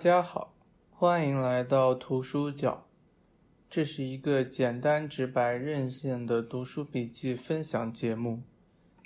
[0.00, 0.54] 大家好，
[0.88, 2.86] 欢迎来到图书角。
[3.68, 8.40] 这是一个简单直白、任性的读书笔记分享节目。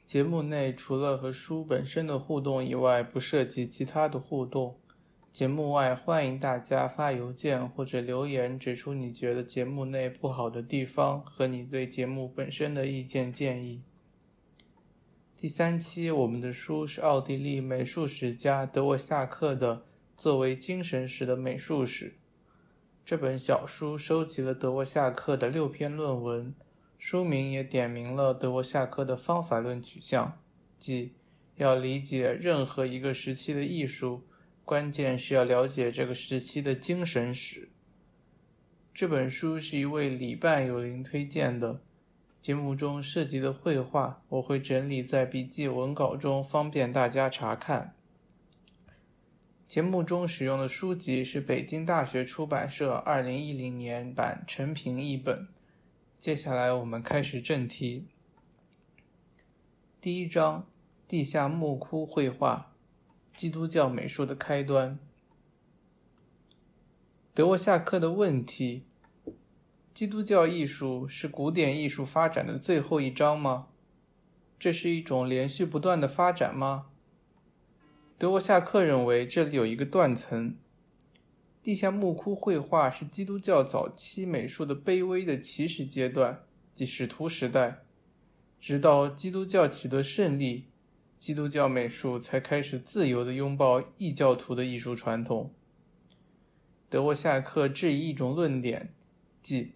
[0.07, 4.79] 节目内除了和书本身的互动以外，不涉及其他的互动。
[5.33, 13.83] 节目外，欢迎大家发邮件或者留言，指出你觉得节目内不好的地方和你对节目本身的意见建议。
[15.37, 19.79] 第三期，我们的书是奥地利美术史家德沃夏克的
[20.17, 22.11] 《作为精神史的美术史》。
[23.05, 26.55] 这本小书收集了德沃夏克的六篇论文，
[26.99, 30.39] 书名也点明了德沃夏克的方法论取向，
[30.79, 31.13] 即
[31.57, 34.23] 要理解任何一个时期的艺术。
[34.65, 37.69] 关键是要了解这个时期的精神史。
[38.95, 41.83] 这本书是一位礼拜有灵推荐的。
[42.41, 47.95] 节目中涉及的绘画，我会整理在笔记文稿中，方便大家查看。
[49.67, 55.49] 节目中使用的书籍是北京大学出版社二零一零年版陈平译本。
[56.21, 58.07] 接下来我们开始正题。
[60.01, 60.67] 第一章：
[61.09, 62.73] 地下墓窟绘画。
[63.35, 64.99] 基督教美术的开端。
[67.33, 68.85] 德沃夏克的问题：
[69.93, 73.69] 基督教艺术是古典艺术发展的最后一章吗？
[74.57, 76.87] 这是一种连续不断的发展吗？
[78.25, 80.57] 德沃夏克认为这里有一个断层。
[81.63, 86.43] 地下墓窟绘画是基督教早期美术的卑微的起始阶段，
[86.75, 87.83] 即使徒时代，
[88.59, 90.69] 直到基督教取得胜利。
[91.21, 95.53] 基督教美术才开始自由地拥抱异教徒的艺术传统。
[96.89, 98.95] 德沃夏克质疑一种论点，
[99.43, 99.73] 即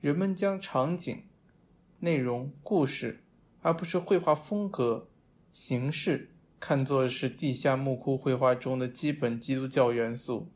[0.00, 1.22] 人们将场景、
[2.00, 3.20] 内容、故事，
[3.60, 5.06] 而不是绘画风格、
[5.52, 6.31] 形式，
[6.62, 10.48] 看作是地下墓窟绘画中的基本基督教元素。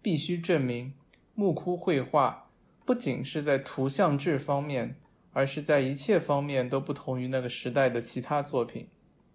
[0.00, 0.94] 必须证明，
[1.34, 2.48] 墓窟绘画
[2.86, 4.96] 不仅是在图像质方面。
[5.36, 8.88] 而是在一切方面都不同于那个时代的其他作品。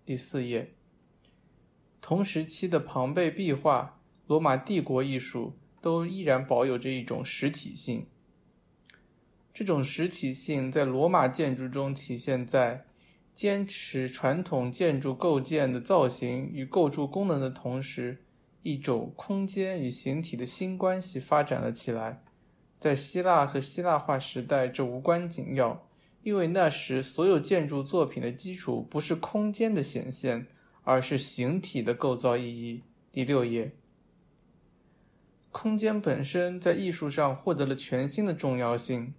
[0.03, 0.73] 第四页，
[2.01, 8.07] 同时期的庞贝壁画、罗马帝国艺术都依然保有着一种实体性。
[9.53, 12.87] 这种实体性在罗马建筑中体现在
[13.33, 18.23] 坚持传统建筑构建的造型与构筑功能的同时，
[18.63, 22.23] 一种空间与形体的新关系发展了起来。
[22.79, 25.87] 在希腊和希腊化时代，这无关紧要。
[26.23, 30.45] 因为那时所有建筑作品的基础不是空间的显现，
[30.83, 32.83] 而是形体的构造意义。
[33.11, 33.71] 第六页，
[35.51, 39.15] 空间本身在艺术上获得了全新的重要性。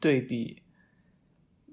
[0.00, 0.62] 对比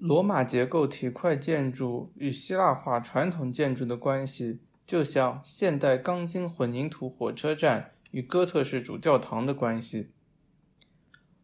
[0.07, 10.11] 罗马结构体块建筑与希腊化传统建筑的关系，就像现代钢筋混凝土火车站与哥特式主教堂的关系。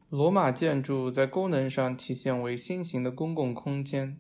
[0.10, 4.20] 罗马建筑在功能上体现为新型的公共空间。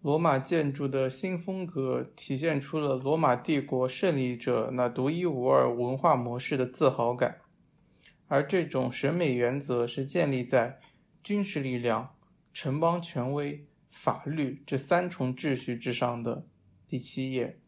[0.00, 7.40] 罗马建筑的新风格体现出了罗马帝国胜利者那独一无二文化模式的自豪感，
[8.28, 10.80] 而这种审美原则是建立在
[11.22, 12.15] 军事力量、
[12.58, 16.46] 城邦权威、法律这三重秩序之上的。
[16.86, 17.58] 第七页，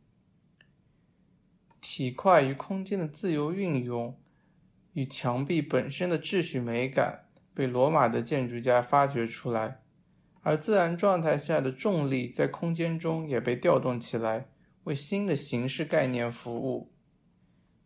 [1.79, 4.19] 体块与空间的自由运用。
[4.95, 9.83] 与墙壁本身的秩序美感被罗马的建筑家发掘出来，
[10.41, 14.49] 而自然状态下的重力在空间中也被调动起来，
[14.85, 16.91] 为新的形式概念服务。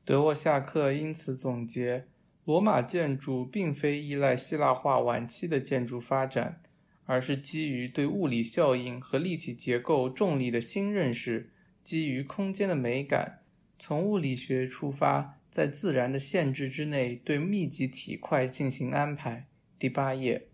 [0.05, 2.07] 德沃夏克因此总结：
[2.45, 6.63] 罗马建筑并非依赖希腊化晚期的建筑发展，
[7.13, 11.51] 而是基于对物理效应和立体结构重力的新认识，
[11.85, 13.43] 基于空间的美感，
[13.79, 15.39] 从物理学出发。
[15.51, 19.47] 在自然的限制之内，对密集体块进行安排。
[19.79, 20.49] 第八页。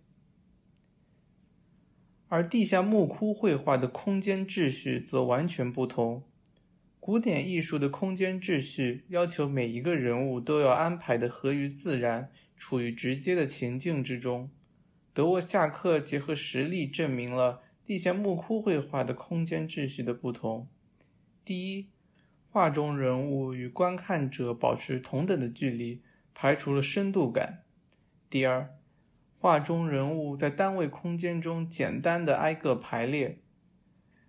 [2.26, 6.24] 而地下墓窟绘画的空间秩序则完全不同。
[6.98, 14.50] 古典艺术的空间秩序要求每一个人物都要安排的合于自然，处于直接的情境之中。
[15.18, 20.68] 德沃夏克结合实例证明了地下墓窟绘画的空间秩序的不同。
[21.44, 21.88] 第一。
[22.48, 27.64] 画中人物与观看者保持同等的距离，排除了深度感。
[28.30, 28.70] 第二，
[29.40, 33.40] 画中人物在单位空间中简单的挨个排列。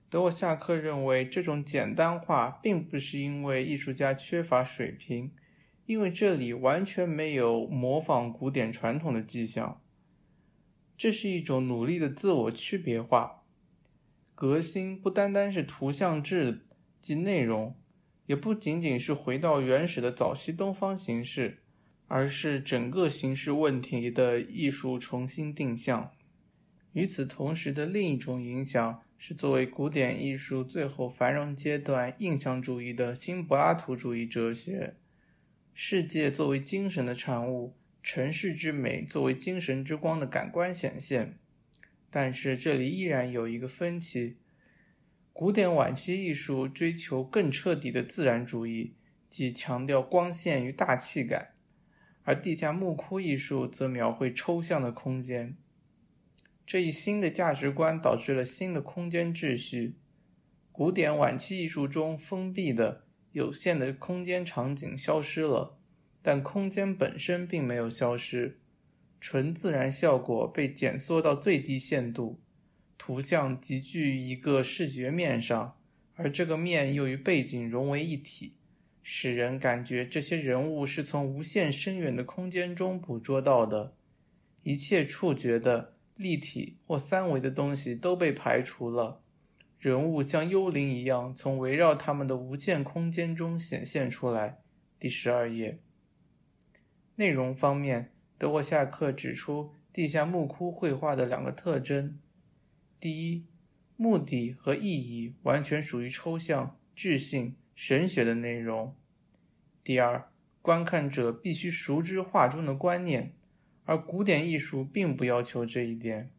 [0.10, 5.32] 德沃夏克认为，这种简单化并不是因为艺术家缺乏水平，
[5.86, 9.80] 因为这里完全没有模仿古典传统的迹象。
[11.00, 13.44] 这是一种努力的自我区别化。
[14.36, 16.66] 革新不单单是图像质
[17.00, 17.74] 及内容。
[18.26, 21.64] 也不仅仅是回到原始的早期东方形式，
[22.08, 26.12] 而是整个形式问题的艺术重新定向。
[26.94, 34.98] 与此同时的另一种影响是，作为古典艺术最后繁荣阶段印象主义的新柏拉图主义哲学，
[35.74, 41.38] 世界作为精神的产物，城市之美作为精神之光的感官显现。
[42.10, 44.38] 但是这里依然有一个分歧。
[45.32, 48.96] 古典晚期艺术追求更彻底的自然主义，
[49.30, 51.54] 即强调光线与大气感，
[52.24, 55.56] 而地下墓窟艺术则描绘抽象的空间。
[56.66, 59.96] 这一新的价值观导致了新的空间秩序。
[60.72, 65.79] 古典晚期艺术中封闭的、有限的空间场景消失了，
[66.22, 68.60] 但空间本身并没有消失，
[69.22, 72.40] 纯自然效果被减缩到最低限度。
[72.98, 75.78] 图像集聚于一个视觉面上，
[76.16, 78.54] 而这个面又与背景融为一体，
[79.02, 83.96] 使人感觉这些人物是从无限深远的空间中捕捉到的。
[84.64, 89.22] 一切触觉的、立体或三维的东西都被排除了，
[89.80, 94.60] 人物像幽灵一样从围绕他们的无限空间中显现出来。
[95.00, 95.80] 第十二页。
[97.20, 102.18] 内容方面，德沃夏克指出地下墓窟绘画的两个特征。
[102.98, 103.46] 第一，
[103.98, 108.96] 目的和意义完全属于抽象、智性、神学的内容。
[109.84, 113.34] 第二，观看者必须熟知画中的观念，
[113.84, 116.32] 而古典艺术并不要求这一点。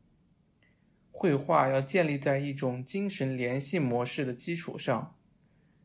[1.11, 5.15] 绘画要建立在一种精神联系模式的基础上，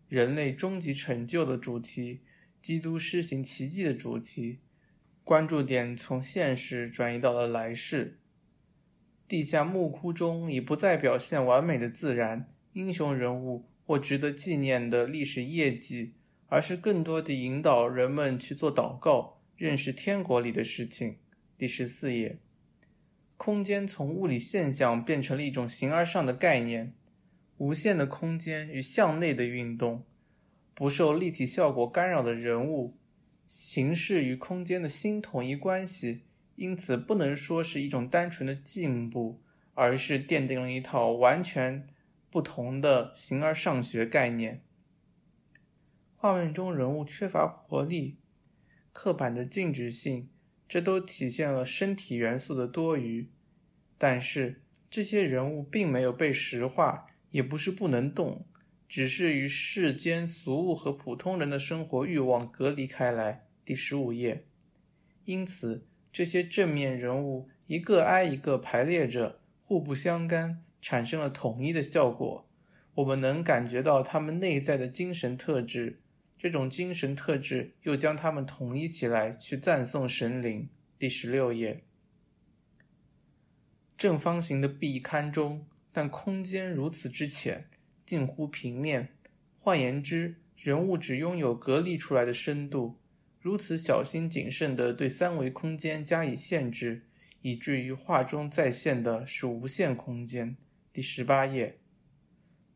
[0.08, 2.22] 人类终极成就的主题，
[2.62, 4.60] 基督施行奇迹的主题，
[5.26, 8.20] 关注点从现实转移到了来世。
[9.28, 16.14] 地下墓窟中已不再表现完美的自然、英雄人物或值得纪念的历史业绩，
[16.46, 21.18] 而是更多的引导人们去做祷告、认识天国里的事情。
[21.58, 22.38] 第十四页，
[23.36, 26.94] 空间从物理现象变成了一种形而上的概念，
[27.58, 30.04] 无限的空间与向内的运动，
[30.76, 32.94] 不受立体效果干扰的人物，
[33.48, 36.22] 形式与空间的新统一关系。
[36.56, 39.42] 因此，不能说是一种单纯的进步，
[39.74, 41.86] 而是奠定了一套完全
[42.30, 44.62] 不同的形而上学概念。
[46.16, 48.18] 画面中人物缺乏活力，
[48.94, 50.30] 刻板的静止性，
[50.68, 53.30] 这都体现了身体元素的多余。
[53.98, 58.46] 但是，这些人物并没有被石化，也不是不能动，
[58.96, 63.46] 只是与世间俗物和普通人的生活欲望隔离开来。
[63.66, 64.46] 第十五页。
[65.26, 65.84] 因此。
[66.14, 72.48] 这些正面人物一个挨一个排列着，互不相干，产生了统一的效果。
[72.94, 76.00] 我们能感觉到他们内在的精神特质，
[76.40, 80.70] 这种精神特质又将他们统一起来，去赞颂神灵。
[80.98, 81.84] 第十六页，
[83.98, 87.68] 正方形的壁龛中，但空间如此之浅，
[88.06, 89.10] 近乎平面。
[89.58, 93.00] 换言之，人物只拥有隔离出来的深度。
[93.42, 97.04] 如此小心谨慎地对三维空间加以限制，
[97.42, 100.56] 以至于画中再现的是无限空间。
[100.92, 101.78] 第十八页，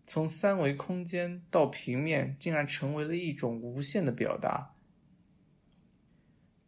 [0.06, 4.76] 从三维空间到平面，竟然成为了一种无限的表达。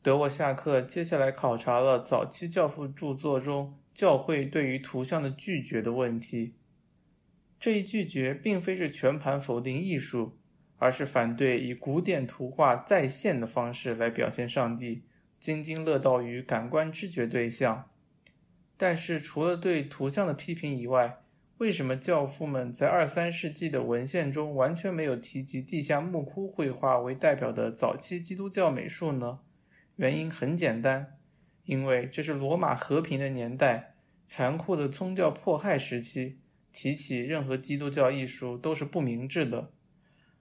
[0.02, 6.56] 德沃夏克接下来考察了早期教父著作中教会对于图像的拒绝的问题。
[7.62, 10.38] 这一拒绝并非是全盘否定艺术。
[10.84, 15.04] 而是反对以古典图画再现的方式来表现上帝，
[15.40, 17.88] 津津乐道于感官知觉对象。
[18.78, 21.20] 但是，除了对图像的批评以外，
[21.60, 29.42] 为什么教父们在二三世纪的文献中完全没有提及地下墓窟绘画为代表的早期基督教美术呢？
[29.98, 31.20] 原因很简单，
[31.66, 33.94] 因为这是罗马和平的年代，
[34.26, 36.40] 残酷的宗教迫害时期，
[36.72, 39.72] 提起任何基督教艺术都是不明智的。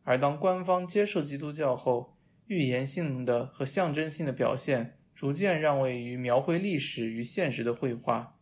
[0.02, 8.36] 而当官方接受基督教后，预言性的和象征性的表现逐渐让位于描绘历史与现实的绘画，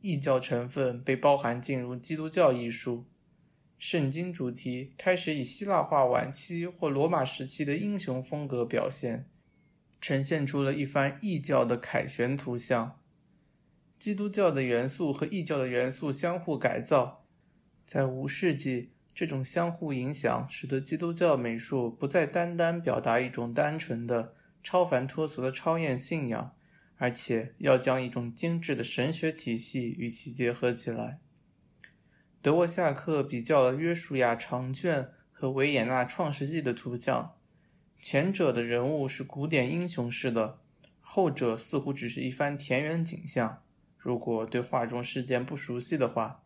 [0.00, 3.06] 异教成分被包含进入基督教艺术，
[3.78, 9.26] 圣经主题开始以希腊化晚期或罗马时期的英雄风格表现，
[10.00, 12.98] 呈现出了一番异教的凯旋图像。
[13.98, 17.25] 基督教的元素和异教的元素相互改造，
[17.86, 18.90] 在五世纪。
[19.14, 26.54] 这种相互影响，使得基督教美术不再单单表达一种单纯的、超凡脱俗的超验信仰，
[26.98, 31.18] 而且要将一种精致的神学体系与其结合起来。
[32.42, 37.34] 德沃夏克比较了约书亚长卷和维也纳创世纪的图像，
[37.98, 40.58] 前者的人物是古典英雄式的，
[41.00, 43.62] 后者似乎只是一番田园景象。
[43.96, 46.42] 如果对画中事件不熟悉的话，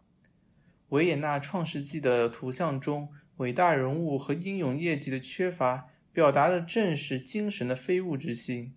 [0.90, 8.75] 维也纳创世纪的图像中伟大人物和英勇业绩的缺乏，表达的正是精神的非物质性。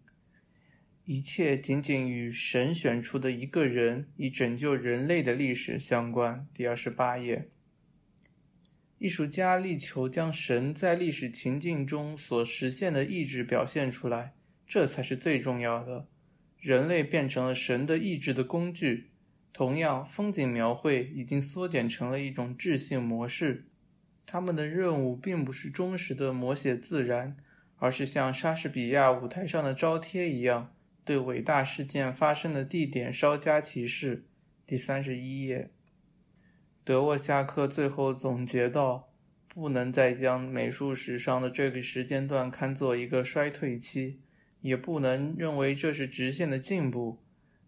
[1.05, 6.47] 一切仅仅与神选出的一个人以拯救人类的历史相关。
[6.53, 7.49] 第二十八页。
[8.99, 14.33] 艺术家力求将神在历史情境中所实现的意志表现出来，
[14.65, 16.07] 这才是最重要的。
[16.57, 19.09] 人类变成了神的意志的工具。
[19.53, 23.67] 同样，风景描绘已经缩减成了一种智性模式。
[24.25, 27.37] 他们的任务并不是忠实的摹写自然，
[27.77, 30.73] 而是像莎士比亚舞台上的招贴一样，
[31.05, 34.25] 对伟大事件发生的地点稍加提示。
[34.65, 35.69] 第三十一页。
[36.83, 39.09] 德沃夏克最后总结道
[39.47, 44.19] ：“不能再将美术史上的这个时间段看作一个衰退期，
[44.61, 47.19] 也不能认为这是直线的进步。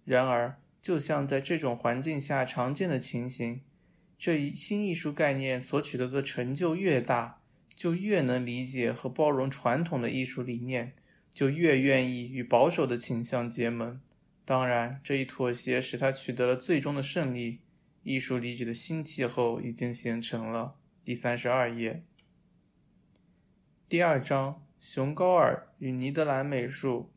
[0.04, 3.60] 然而，就像在这种环境下常见的情形，
[4.20, 7.38] 这一新艺术概念所取得的成就越大，
[7.74, 10.94] 就越能理解和包容传统的艺术理念，
[11.34, 14.00] 就越愿意与保守的倾向结盟。
[14.46, 17.62] 当然，这一妥协使他取得了最终的胜利。”
[18.06, 20.76] 艺术理解的新气候已经形成了。
[21.04, 22.04] 第三十二页，
[23.90, 27.10] 第二章：熊高尔与尼德兰美术。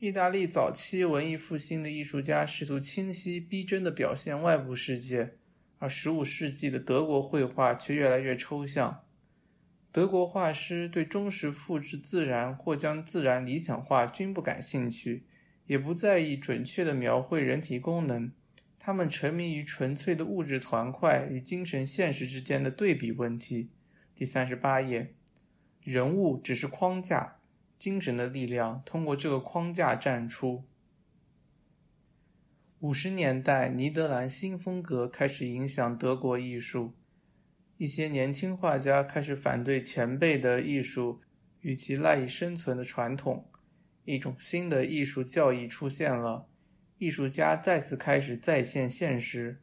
[0.00, 5.32] 意大利早期文艺复兴的艺术家试图清晰逼真的表现外部世界，
[5.80, 9.02] 而十五世纪的德国绘画却越来越抽象。
[9.90, 15.24] 德国画师对忠实复制自然或将自然理想化均不感兴趣，
[15.66, 18.30] 也不在意准确的描绘人体功能。
[18.78, 23.70] 他们沉迷于纯粹的物质团块与精神现实之间的对比问题。
[24.14, 25.12] 第三十八页，
[25.82, 27.37] 人物只是框架，
[27.78, 30.64] 精神的力量通过这个框架展出。
[32.80, 36.94] 五十年代，尼德兰新风格开始影响德国艺术，
[37.76, 41.20] 一些年轻画家开始反对前辈的艺术
[41.60, 43.48] 与其赖以生存的传统，
[44.04, 46.46] 一种新的艺术教义出现了。
[46.98, 49.60] 艺术家再次开始再现现实，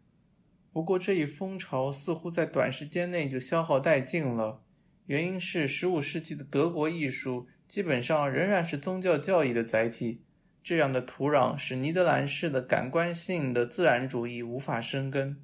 [0.72, 4.62] 不过这一风潮似乎在短时间内就消耗殆尽了。
[5.06, 10.22] 原因是15世纪的德国艺术基本上仍然是宗教教义的载体，
[10.64, 15.38] 这样的土壤使尼德兰式的感官性的自然主义无法生根。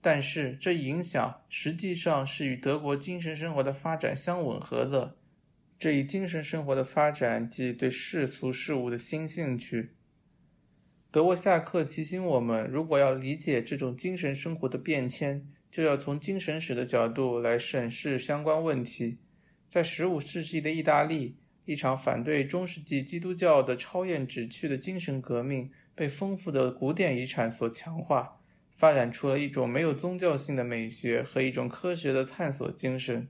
[0.00, 5.16] 但是这影响实际上是与德国精神生活的发展相吻合的。
[5.78, 9.90] 这一精神生活的发展即对世俗事物的新兴趣。
[11.10, 19.18] 德沃夏克提醒我们，如果要理解这种精神生活的变迁，就要从精神史的角度来审视相关问题。
[19.68, 33.28] 在15世纪的意大利，一场反对中世纪基督教的超验旨趣的精神革命被丰富的古典遗产所强化，发展出了一种没有宗教性的美学和一种科学的探索精神。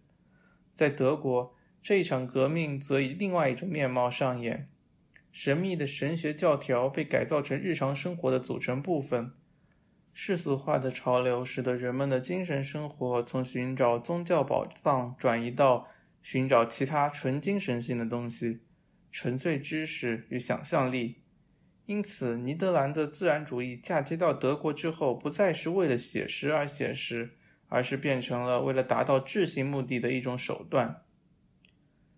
[0.74, 4.68] 在德国，这一场革命则以另外一种面貌上演。
[5.32, 9.32] 神秘的神学教条被改造成日常生活的组成部分，
[10.12, 15.88] 世俗化的潮流使得人们的精神生活从寻找宗教宝藏转移到
[16.28, 18.58] 寻找其他纯精神性的东西，
[19.12, 21.20] 纯粹知识与想象力。
[21.84, 27.36] 因此，尼德兰的自然主义嫁接到德国之后，不再是为了写实而写实，
[27.68, 31.04] 而是变成了为了达到智性目的的一种手段。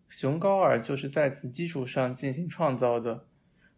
[0.09, 3.27] 熊高尔就是在此基础上进行创造的。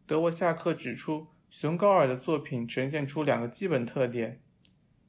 [0.07, 4.41] 德沃夏克指出，熊高尔的作品呈现出两个基本特点：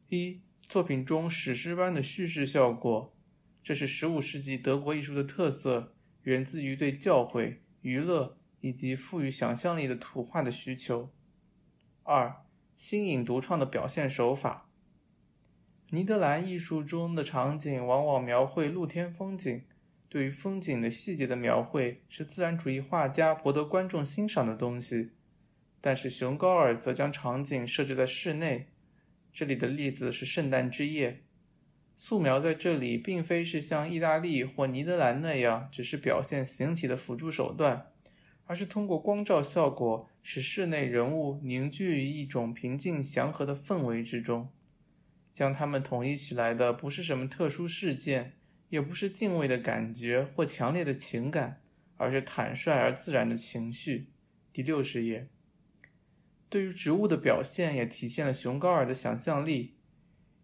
[0.10, 3.14] 一，作品中史诗般的叙事效果，
[3.64, 11.10] 这是15世纪德国艺术的特色，源自于对教诲、娱乐以及赋予想象力的图画的需求；
[12.04, 12.44] 二，
[12.76, 14.70] 新颖独创的表现手法。
[15.92, 19.62] 尼德兰艺术中的场景往往描绘露天风景。
[20.10, 25.12] 对于风景的细节的描绘是自然主义画家博得观众欣赏的东西，
[25.80, 28.68] 但是熊高尔则将场景设置在室内。
[29.32, 31.24] 这里的例子是圣诞之夜。
[32.04, 37.92] 素描在这里并非是像意大利或尼德兰那样只是表现形体的辅助手段，
[38.46, 44.50] 而是通过光照效果使室内人物凝聚于一种平静祥和的氛围之中。
[45.32, 48.34] 将它们统一起来的不是什么特殊事件。
[48.70, 51.62] 也不是敬畏的感觉或强烈的情感，
[51.98, 54.08] 而是坦率而自然的情绪。
[54.54, 55.28] 第六十页，
[56.50, 59.76] 对于植物的表现也体现了熊高尔的想象力。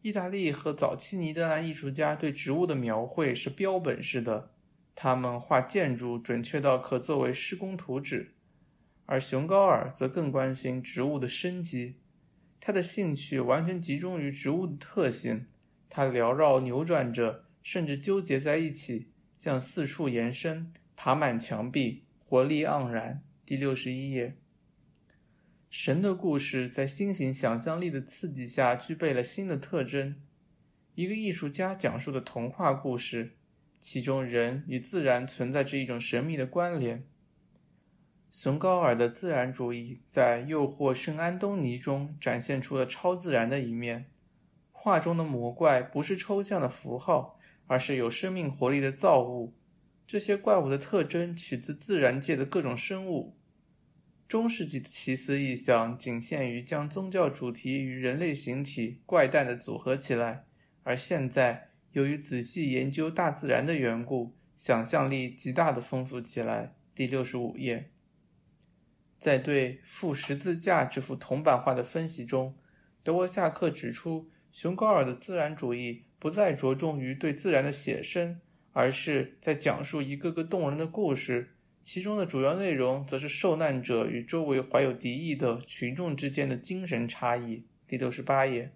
[0.02, 4.52] 意大利和早期尼德兰艺术家对植物的描绘是标本式的，
[4.96, 8.34] 他们画建筑准确到可作为施工图纸，
[9.06, 11.96] 而熊高尔则更关心植物的生机。
[12.60, 15.46] 他的兴趣完全集中于植物的特性，
[15.90, 19.08] 它缭绕扭转着，甚至纠结在一起，
[19.40, 23.24] 向四处延伸，爬满墙壁，活力盎然。
[23.46, 24.36] 第六十一页。
[25.70, 30.16] 神的故事在新型想象力的刺激下具备了新的特征。
[30.96, 33.34] 一个艺术家讲述的童话故事，
[33.82, 37.06] 其中人与自然存在着一种神秘的关联。
[38.32, 44.06] 熊高尔的自然主义在《诱惑圣安东尼》中展现出了超自然的一面。
[44.72, 49.54] 画中的魔怪不是抽象的符号，而是有生命活力的造物。
[50.06, 53.37] 这些怪物的特征取自自然界的各种生物。
[54.28, 60.44] 中世纪的奇思异想仅限于将宗教主题与人类形体怪诞的组合起来，
[60.84, 66.76] 而现在由于仔细研究大自然的缘故，想象力极大的丰富起来。
[66.94, 67.92] 第六十五页，
[69.18, 72.58] 在对《负十字架》这幅铜版画的分析中，
[73.04, 78.42] 德沃夏克指出，熊高尔的自然主义不再着重于对自然的写生，
[78.74, 81.54] 而是在讲述一个个动人的故事。
[81.90, 87.64] 其中的主要内容则是受难者与周围怀有敌意的群众之间的精神差异。
[87.88, 88.74] 第六十八页，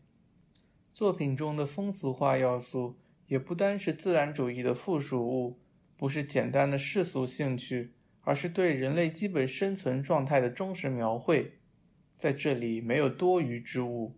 [0.94, 2.98] 作品中的风俗化要素
[3.28, 5.60] 也不单是自然主义的附属物，
[5.98, 11.58] 不是简单的世俗兴趣，而是对人类基本生存状态的忠实描绘。
[12.16, 14.16] 在这里没有多余之物。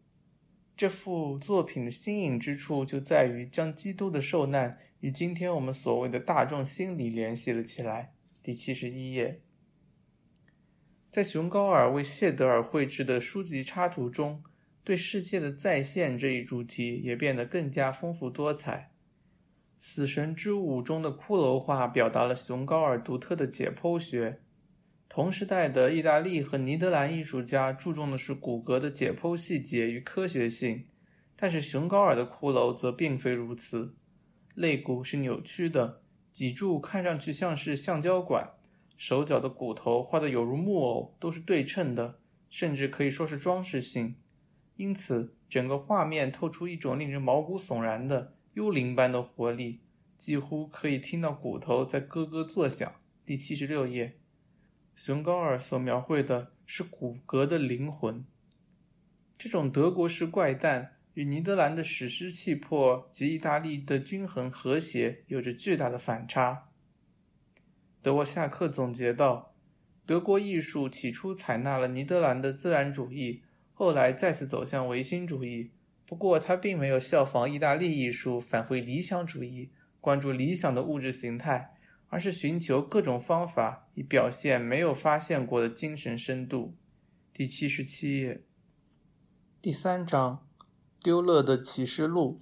[0.77, 8.12] 这幅作品的新颖之处就在于将基督的受难与今天我们所谓的大众心理联系了起来。
[8.43, 9.41] 第七十一页，
[11.09, 14.43] 在熊高尔为谢德尔绘制的书籍插图中，
[14.83, 18.91] 对世界的再现这一主题也变得更加丰富多彩。
[19.77, 24.41] 死神之舞中的骷髅画表达了熊高尔独特的解剖学。
[25.07, 30.87] 同时代的意大利和尼德兰艺术家注重的是骨骼的解剖细节与科学性，
[31.37, 33.95] 但是熊高尔的骷髅则并非如此，
[34.53, 36.02] 肋骨是扭曲的。
[36.33, 38.53] 脊柱看上去像是橡胶管，
[38.97, 42.19] 手脚的骨头画得有如木偶，都是对称的，
[42.49, 44.15] 甚至可以说是装饰性。
[44.75, 49.81] 因此，整个画面透出一种令人毛骨悚然的幽灵般的活力，
[50.17, 52.91] 几乎可以听到骨头在咯咯作响。
[53.23, 54.17] 第七十六页，
[54.95, 58.25] 熊高尔所描绘的是骨骼的灵魂，
[59.37, 60.92] 这种德国式怪诞。
[61.13, 66.69] 与尼德兰的史诗气魄及意大利的均衡和谐有着巨大的反差。
[68.01, 69.55] 德沃夏克总结道
[70.05, 75.71] ：“德国艺术起初采纳了尼德兰的自然主义，后来再次走向唯心主义。
[76.05, 79.71] 不过，他并没有效仿意大利艺术返回理想主义，
[80.01, 81.75] 关注理想的物质形态，
[82.09, 86.75] 而是寻求各种方法以表现没有发现过的精神深度。”
[87.31, 88.41] 第七十七页，
[89.61, 90.42] 第三章。
[91.03, 92.41] 丢勒的启示录。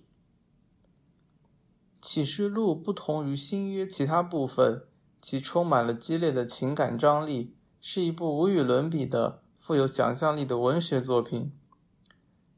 [2.00, 4.84] 启示录不同于新约其他部分，
[5.20, 11.52] 其充满了激烈的情感张力，是一部无与伦比的、富有想象力的文学作品。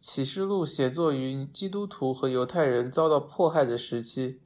[0.02, 4.42] 启示录写作于基督徒和犹太人遭到迫害的时期，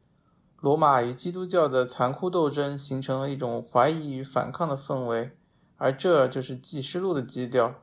[0.61, 5.31] 罗马与基督教的残酷斗争形成了一种怀疑与反抗的氛围，
[5.77, 7.81] 而这就是启示录的基调。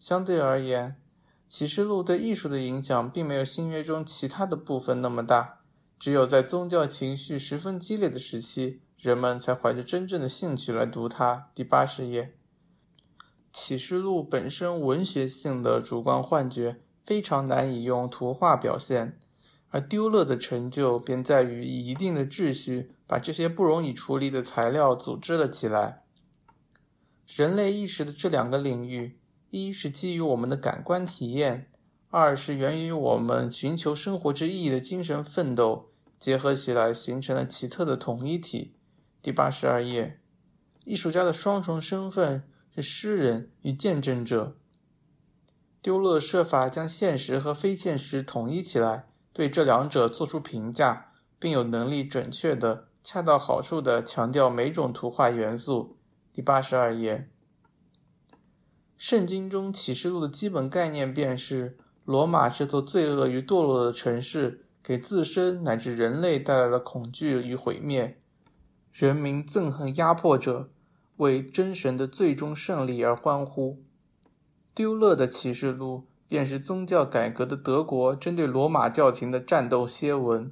[0.00, 1.00] 相对而言，
[1.48, 5.60] 启示录对艺术的影响并没有新约中其他的部分那么大，
[5.98, 11.48] 只有在宗教情绪十分激烈的时期，人们才怀着真正的兴趣来读它。
[11.54, 12.34] 第八十页，
[13.50, 19.18] 启示录本身文学性的主观幻觉非常难以用图画表现，
[19.70, 26.02] 而丢勒的成就便在于以一定的秩序把这些不容易处理的材料组织了起来。
[27.26, 29.18] 人类意识的这两个领域。
[29.50, 31.70] 一是基于我们的感官体验，
[32.10, 38.74] 二是源于我们寻求生活之意义的精神奋斗，结合起来形成了奇特的统一体。
[39.22, 40.20] 第八十二页，
[40.84, 44.58] 艺术家的双重身份是诗人与见证者。
[45.80, 55.96] 丢勒设法将现实和非现实统一起来，对这两者做出评价，并有能力准确的、恰到好处的强调每种图画元素。
[56.34, 57.30] 第八十二页。
[58.98, 68.20] 圣经中启示录的基本概念便是：罗马这座罪恶与堕落的城市，给自身乃至人类带来了恐惧与毁灭。
[68.92, 70.70] 人民憎恨压迫者，
[71.18, 73.84] 为真神的最终胜利而欢呼。
[74.74, 80.50] 丢勒的启示录便是宗教改革的德国针对罗马教廷的战斗楔文。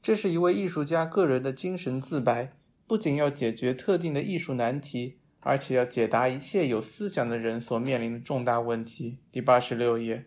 [0.00, 9.16] 这是一位艺术家个人的精神自白，不仅要解决特定的艺术难题，而且要解答一切有思想的人所面临的重大问题。
[9.32, 10.26] 第八十六页，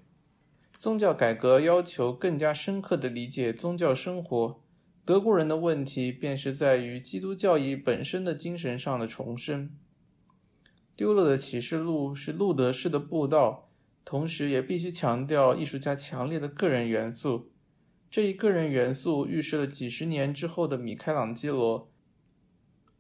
[0.74, 4.60] 宗教改革要求更加深刻地理解宗教生活。
[5.06, 9.70] 德国人的问题便是在于基督教义本身的精神上的重生。
[10.96, 13.70] 丢了的启示录是路德式的布道，
[14.04, 17.52] 同时也必须强调艺术家强烈的个人元素。
[18.10, 21.91] 这一个人元素预示了几十年之后的米开朗基罗，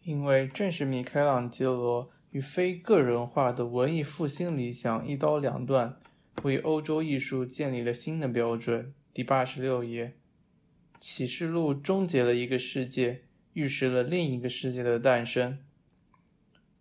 [0.04, 6.00] 因为正是米开朗基罗与非个人化的文艺复兴理想一刀两断，
[6.44, 8.94] 为欧洲艺术建立了新的标准。
[9.14, 10.16] 第八十六页。
[11.00, 15.58] 启示录终结了一个世界，预示了另一个世界的诞生。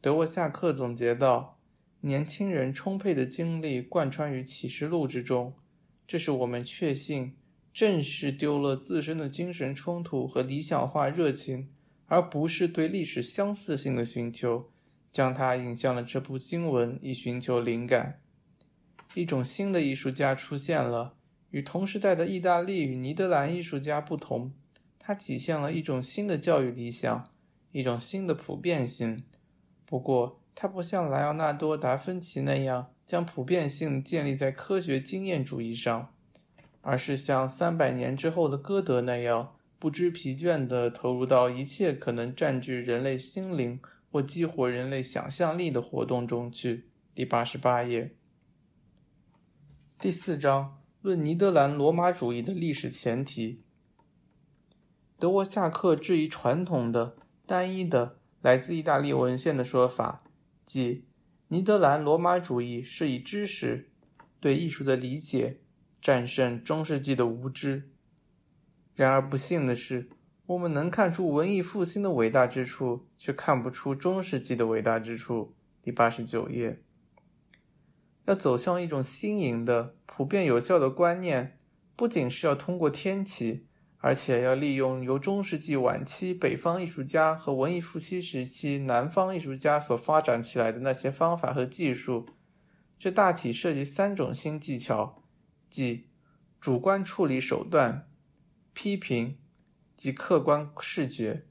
[0.00, 1.58] 德沃夏克总结道
[2.02, 5.54] ：“年轻人充沛的精力贯穿于启示录之中，
[6.06, 7.34] 这是我们确信，
[7.72, 11.70] 正是丢了自身的精神冲突和理想化热情，
[12.10, 14.68] 而不是对历史相似性的寻求，
[15.12, 18.20] 将它引向了这部经文以寻求灵感。
[19.14, 21.14] 一种新的艺术家出现了。”
[21.50, 24.52] 与同时代的意大利与尼德兰艺术家不同，
[25.00, 27.28] 它体现了一种新的教育理想，
[27.72, 29.24] 一种新的普遍性。
[29.84, 36.14] 不过，它不像莱昂纳多·达芬奇那样将普遍性建立在科学经验主义上，
[36.82, 43.80] 而是像三百年之后的歌德那样不知疲倦地投入到一切可能占据人类心灵
[44.12, 46.90] 或激活人类想象力的活动中去。
[47.14, 48.14] 第八十八页，
[49.98, 50.76] 第四章。
[51.00, 53.62] 论尼德兰罗马主义的历史前提，
[55.18, 57.16] 德沃夏克质疑传统的、
[57.46, 60.22] 单一的、来自意大利文献的说法，
[60.66, 61.06] 即
[61.48, 63.90] 尼德兰罗马主义是以知识
[64.40, 65.60] 对艺术的理解
[66.02, 67.90] 战胜中世纪的无知。
[69.00, 70.10] 然而不幸的是，
[70.44, 75.54] 我们能看出文艺复兴的伟大之处，却看不出中世纪的伟大之处。
[75.80, 76.82] 第八十九页。
[78.26, 81.58] 要走向一种新颖的、普遍有效的观念，
[81.96, 83.64] 不仅是要通过天启，
[83.96, 92.28] 而且要利用由中世纪晚期北方艺术家和文艺复兴时期南方艺术家所发展起来的那些方法和技术。
[92.98, 95.22] 这大体涉及三种新技巧，
[95.70, 96.10] 即
[96.60, 98.09] 主观处理手段、
[98.72, 99.38] 批评
[99.96, 101.46] 及客观视觉。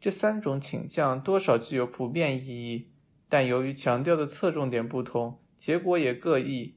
[0.00, 2.90] 这三种倾向多少具有普遍意义，
[3.28, 5.40] 但由于强调的侧重点不同。
[5.56, 6.76] 结果也各异。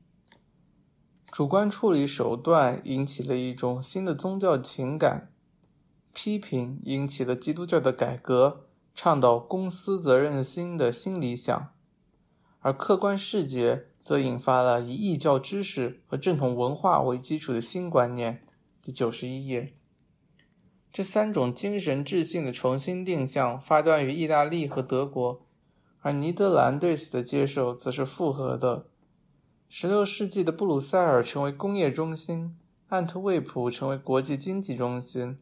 [1.29, 5.33] 主观处理手段引起了一种新的宗教情感，
[6.13, 11.73] 批评引起了基督教的改革，倡导公司责任心的新理想，
[12.59, 18.46] 而客观视觉则引发了以异教知识和正统文化为基础的新观念。
[18.87, 19.73] 第九十一页，
[20.93, 25.45] 这三种精神智性的重新定向发端于意大利和德国。
[25.99, 28.85] 而尼德兰对此的接受则是复合的。
[29.69, 35.37] 16世纪的布鲁塞尔成为工业中心安特卫普成为国际经济中心，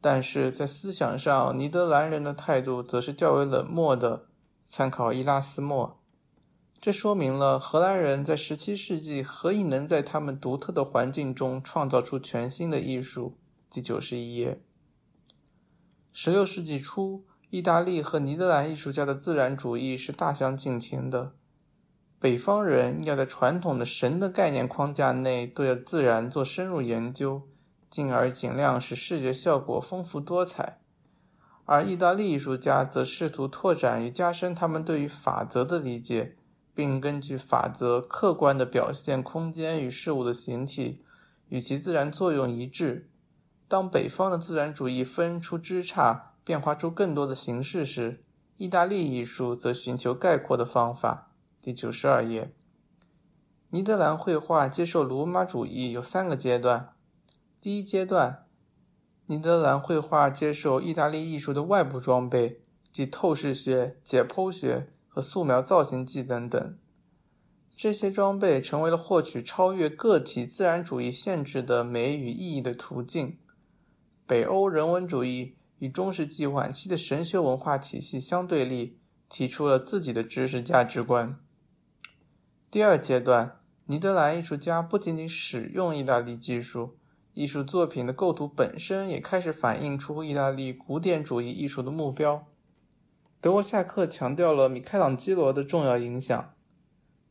[0.00, 4.26] 但是在思想上，尼德兰人的态度则是较为冷漠的。
[4.64, 5.97] 参考伊拉斯谟。
[6.80, 13.36] 这说明了荷兰人在17世纪何以能在他们独特的环境中创造出全新的艺术。
[13.70, 14.62] 第91页。
[16.14, 17.24] 16世纪初。
[17.50, 21.32] 意大利和尼德兰艺术家的自然主义是大相径庭的。
[22.20, 27.48] 北方人要在传统的神的概念框架内对自然做深入研究，
[27.88, 30.78] 进而尽量使视觉效果丰富多彩；
[31.64, 36.36] 而意大利艺术家则试图拓展与加深他们对于法则的理解，
[36.78, 41.02] 并根据法则客观地表现空间与事物的形体
[41.48, 43.10] 与其自然作用一致。
[43.66, 46.20] 当北方的自然主义分出枝杈。
[46.44, 48.24] 变化出更多的形式时，
[48.56, 51.30] 意大利艺术则寻求概括的方法。
[51.60, 52.54] 第九十二页，
[53.68, 56.86] 尼德兰绘画接受罗马主义有三个阶段。
[57.60, 58.46] 第一阶段，
[59.26, 64.88] 尼德兰绘画接受意大利艺术的外部装备，即透视学、解剖学
[65.18, 66.78] 和素描造型技等等。
[67.76, 73.36] 这些装备成为了获取超越个体自然主义限制的美与意义的途径。
[74.24, 75.56] 北欧人文主义。
[75.80, 81.38] 与中世纪晚期的神学文化体系相对立，提出了自己的知识价值观。
[82.68, 86.96] 第二阶段，尼德兰艺术家不仅仅使用意大利技术，
[87.34, 92.48] 艺术作品的构图本身也开始反映出意大利古典主义艺术的目标。
[93.40, 96.54] 德沃夏克强调了米开朗基罗的重要影响，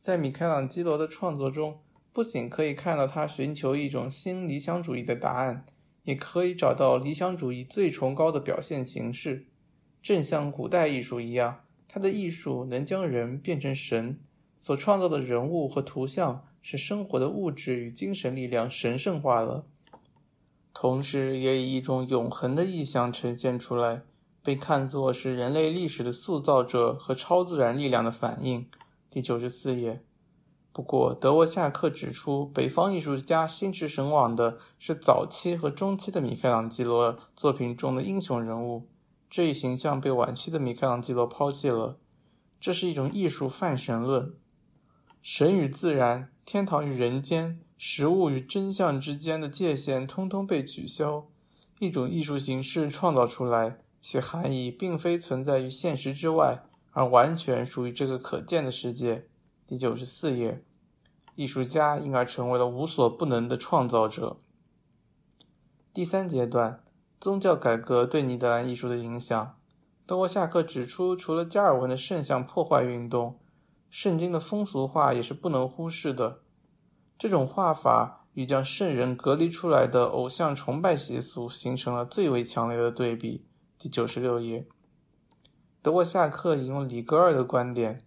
[0.00, 1.80] 在米开朗基罗的创作中，
[2.14, 5.66] 不仅可以看到他寻求一种新理想主义的答案，
[6.04, 9.48] 也可以找到理想主义最崇高的表现形式。
[10.00, 14.18] 正像古代艺术一样，他的艺术能将人变成神，
[14.58, 19.66] 所创造的人物和图像使生活的物质与精神力量神圣化了，
[20.72, 24.00] 同时也以一种永恒的意象呈现出来。
[24.42, 28.68] 被看作是人类历史的塑造者和超自然力量的反应。
[29.10, 30.02] 第九十四页。
[30.70, 38.86] 不过，德沃夏克指出，北方艺术家心驰神往的是早期和中期的米开朗基罗作品中的英雄人物，
[39.28, 41.98] 这一形象被晚期的米开朗基罗抛弃了。
[42.60, 44.34] 这是一种艺术泛神论，
[45.20, 51.26] 神与自然、天堂与人间、实物与真相之间的界限通通被取消，
[51.80, 53.78] 一种艺术形式创造出来。
[54.10, 59.28] 其含义并非存在于现实之外，而完全属于这个可见的世界。
[59.66, 60.64] 第九十四页，
[61.34, 64.38] 艺术家因而成为了无所不能的创造者。
[65.92, 66.82] 第三阶段，
[67.20, 69.58] 宗教改革对尼德兰艺术的影响。
[70.06, 73.38] 德沃夏克指出，除了加尔文的圣像破坏运动，
[73.90, 76.40] 圣经的风俗化也是不能忽视的。
[77.18, 83.44] 这种画法与将圣人隔离出来的偶像崇拜习俗形成了最为强烈的对比。
[83.80, 84.66] 第九十六页，
[85.82, 88.02] 德沃夏克引用里格尔的观点：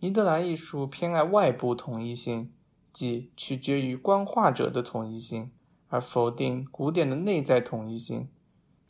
[0.00, 2.52] 尼德兰艺术偏爱外部统一性，
[2.92, 5.52] 即取决于观画者的统一性，
[5.86, 8.28] 而否定古典的内在统一性。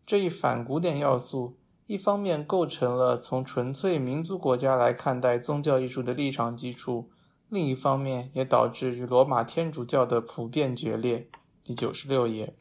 [0.06, 7.10] 这一反古典要素，一方面构成了从纯粹民族国家来看待宗教艺术的立场基础，
[7.50, 11.28] 另一方面也导致与罗马天主教的普遍决裂。
[11.62, 12.56] 第九十六页。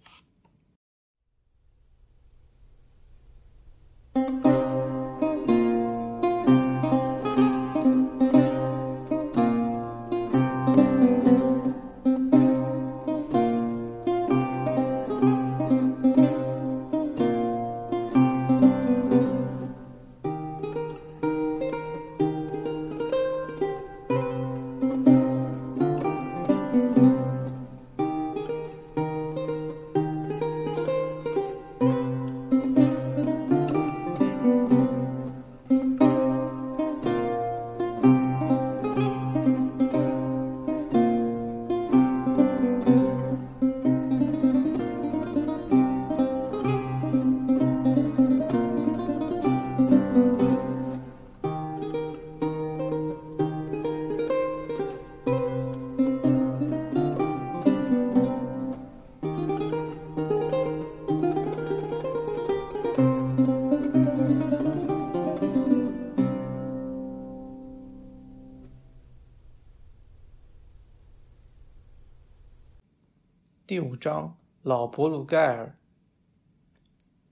[74.06, 75.80] 章，老博鲁盖尔。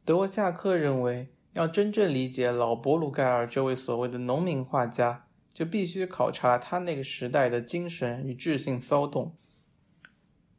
[0.03, 9.35] 德沃夏克认为，要真正理解老博鲁盖尔这位所谓的农民画家，就必须考察他那个时代的精神与智性骚动。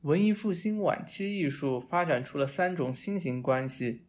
[0.03, 4.03] 文艺复兴晚期艺术发展出了三种新型关系：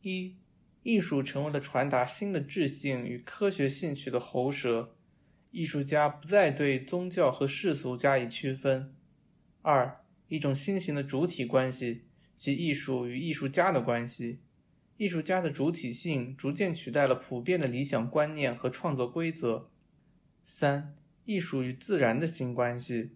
[0.00, 0.34] 一、
[0.82, 4.96] 艺术成为了传达新的智性与科学兴趣的喉舌，
[5.52, 8.92] 艺术家不再对宗教和世俗加以区分；
[9.62, 10.01] 二、
[10.32, 12.04] 一种新型的主体关系，
[12.38, 14.38] 即艺术与艺术家的关系。
[14.96, 19.68] 艺术家的主体性逐渐取代了普遍的理想观念和创作规则。
[20.42, 23.10] 三、艺术与自然的新关系。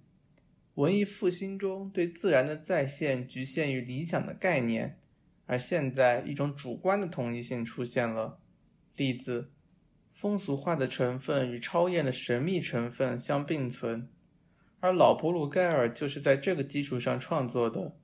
[0.74, 4.98] 文艺复兴中对自然的再现局限于理想的概念，
[5.46, 8.38] 而现在一种主观的统一性出现了。
[8.94, 9.50] 例子：
[10.12, 14.06] 风俗化的成分与超验的神秘成分相并存。
[14.86, 17.96] 而老博鲁盖尔就是在这个基础上创作的。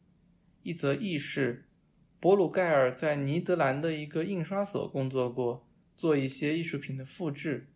[0.65, 1.69] 一则轶事：
[2.19, 5.65] 博鲁盖尔在尼德兰的一个印刷所工作过，
[5.95, 7.69] 做一些艺术品的复制，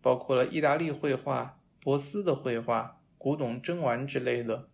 [0.00, 4.70] 包括了意大利绘画、博斯的绘画、古董珍玩之类的。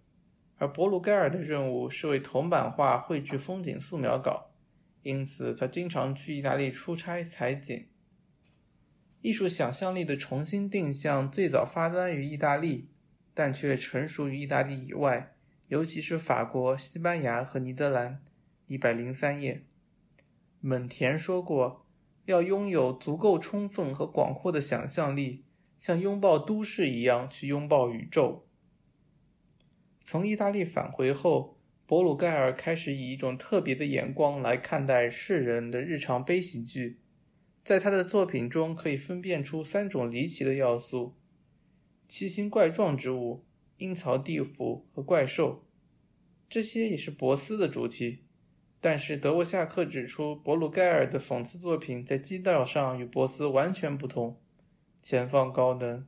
[0.59, 4.53] 而博鲁盖尔的任务是为铜版画绘制风景素描稿，
[5.03, 7.89] 因此他经常去意大利出差采景。
[9.23, 12.91] 艺术想象力的重新定向最早发端于意大利。
[13.37, 15.35] 但却成熟于意大利以外，
[15.69, 18.23] 尤其是法国、西班牙和尼德兰。
[18.67, 19.63] 一百零三页，
[20.63, 21.85] 蒙田说过
[22.25, 25.45] ：“要拥有足够充分和广阔的想象力，
[25.79, 28.49] 像拥抱都市一样去拥抱宇宙。”
[30.03, 36.99] 从意大利返回后，博鲁盖尔开始以一种特别的眼光来看待世人的日常悲喜剧。
[37.63, 41.15] 在他的作品中，可以分辨出三种离奇的要素。
[42.09, 43.45] 奇形怪状之物，
[43.79, 45.65] 阴曹地府和怪兽，
[46.49, 48.21] 这些也是博斯的主题。
[48.81, 54.39] 但是德沃夏克指出，博鲁盖尔的讽刺作品在基调上与博斯完全不同，
[55.03, 56.07] 前方高能。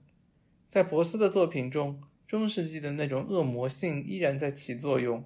[0.68, 5.24] 在博斯的作品中，中世纪的那种恶魔性依然在起作用，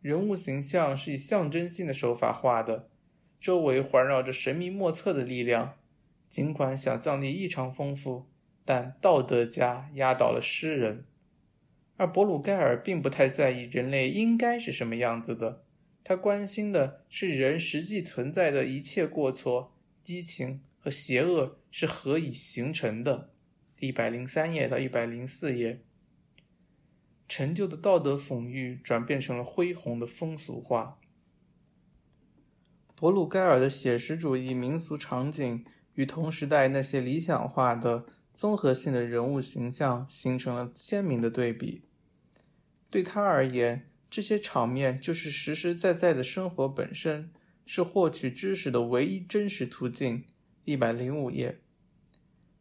[0.00, 2.88] 人物形象是以象征性的手法画的，
[3.40, 5.74] 周围环绕着神秘莫测的力量。
[6.30, 8.26] 尽管想象力异常丰富，
[8.66, 11.06] 但道德家压倒了诗人。
[11.96, 15.62] 而博鲁盖尔并不太在意人类应该是什么样子的，
[16.04, 23.30] 他关心的是人实际存在的一切过错、激情和邪恶是何以形成的。
[23.78, 25.80] 一百零三页到一百零四页，
[27.28, 30.98] 陈旧的道德讽喻转变成了恢宏的风俗化。
[32.94, 41.82] 博鲁盖尔的写实主义民俗场景与同时代那些理想化的综合性的人物形象形成了鲜明的对比。
[42.90, 47.30] 对他而言，这些场面就是实实在在的生活本身，
[47.64, 50.24] 是获取知识的唯一真实途径。
[50.64, 51.60] 一百零五页，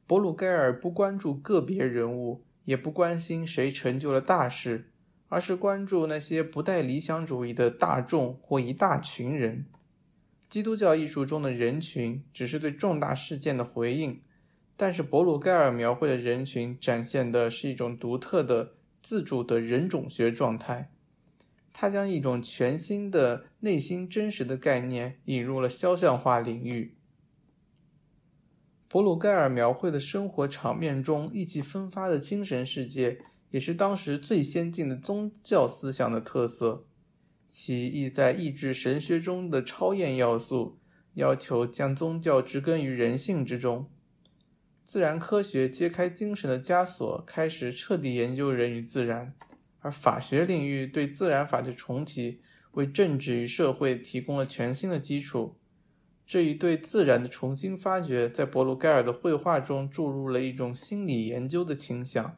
[0.07, 4.91] 博鲁盖尔不关注个别人物，也不关心谁成就了大事，
[5.27, 9.65] 而是关注那些不带理想主义的大众或一大群人。
[10.47, 14.21] 基督教艺术中的人群只是对重大事件的回应，
[14.77, 18.73] 但是博鲁盖尔描绘的人群展现的是一种独特的。
[19.07, 20.89] 自主的人种学状态，
[21.71, 26.95] 他将一种全新的内心真实的概念引入了肖像画领域。
[28.87, 33.19] 博鲁盖尔描绘的生活场面中意气风发的精神世界，
[33.51, 36.87] 也是当时最先进的宗教思想的特色。
[37.51, 40.79] 其意在抑制神学中的超验要素，
[41.13, 43.87] 要求将宗教植根于人性之中。
[44.85, 49.31] 自然科学揭开精神的枷锁，开始彻底研究人与自然；
[49.79, 52.39] 而法学领域对自然法的重提，
[52.73, 55.57] 为政治与社会提供了全新的基础。
[56.27, 62.37] 这一对自然的重新发掘，在博鲁盖尔的绘画中注入了一种心理研究的倾向。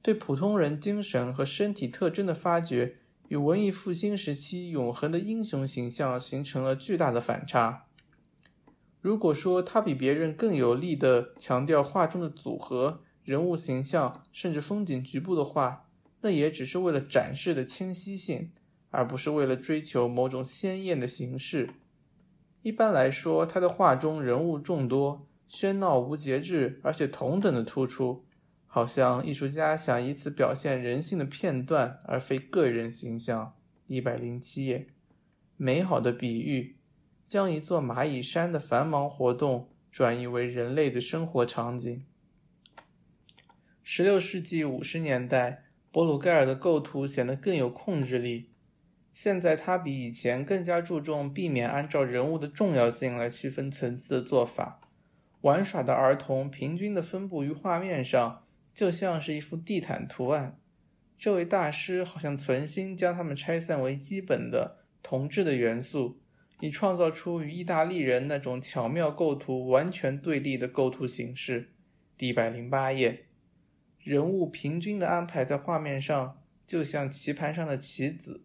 [0.00, 7.86] 对普通人精神和身体特征的发掘，与文艺复兴时期永恒的英雄形象形成了巨大的反差。
[9.00, 15.86] 如果说他比别人更有力地强调画中的组合、人物形象，甚至风景局部的话，
[16.20, 18.50] 那也只是为了展示的清晰性，
[18.90, 21.70] 而不是为了追求某种鲜艳的形式。
[22.62, 28.26] 一般来说，他的画中人物众多、喧闹无节制，而且同等的突出，
[28.66, 33.54] 好像艺术家想以此表现人性的片段，而非个人形象。
[33.86, 34.88] 一百零七页，
[35.56, 36.76] 美好的比喻。
[37.30, 42.04] 将一座蚂蚁山的繁忙活动转移为人类的生活场景。
[43.84, 48.50] 十六世纪五十年代，博鲁盖尔的构图显得更有控制力。
[49.14, 54.80] 现在，他比以前更加注重避免按照人物的重要性来区分层次的做法。
[55.42, 60.58] 玩耍的儿童平均的分布于画面上，就像是一幅地毯图案。
[61.16, 66.19] 这位大师好像存心将它们拆散为基本的同质的元素。
[66.60, 71.70] 以创造出与意大利人那种巧妙构图完全对立的构图形式。
[72.18, 73.24] 第一百零八页，
[73.98, 78.44] 人物平均的安排在画面上，就像棋盘上的棋子。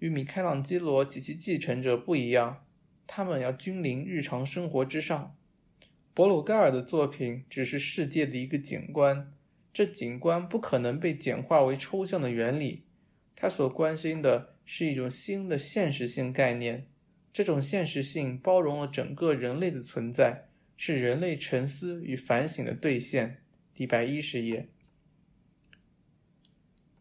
[0.00, 2.64] 与米开朗基罗及其继承者不一样，
[3.06, 5.36] 他们要君临日常生活之上。
[6.12, 9.32] 博鲁盖尔的作品只是世界的一个景观，
[9.72, 12.82] 这景观不可能被简化为抽象的原理。
[13.36, 14.51] 他所关心的。
[14.64, 16.86] 是一种新的现实性概念，
[17.32, 23.42] 这种现实性包容了整个人类的存在，是人类沉思与反省的兑现。
[23.74, 24.68] 第一百一十页。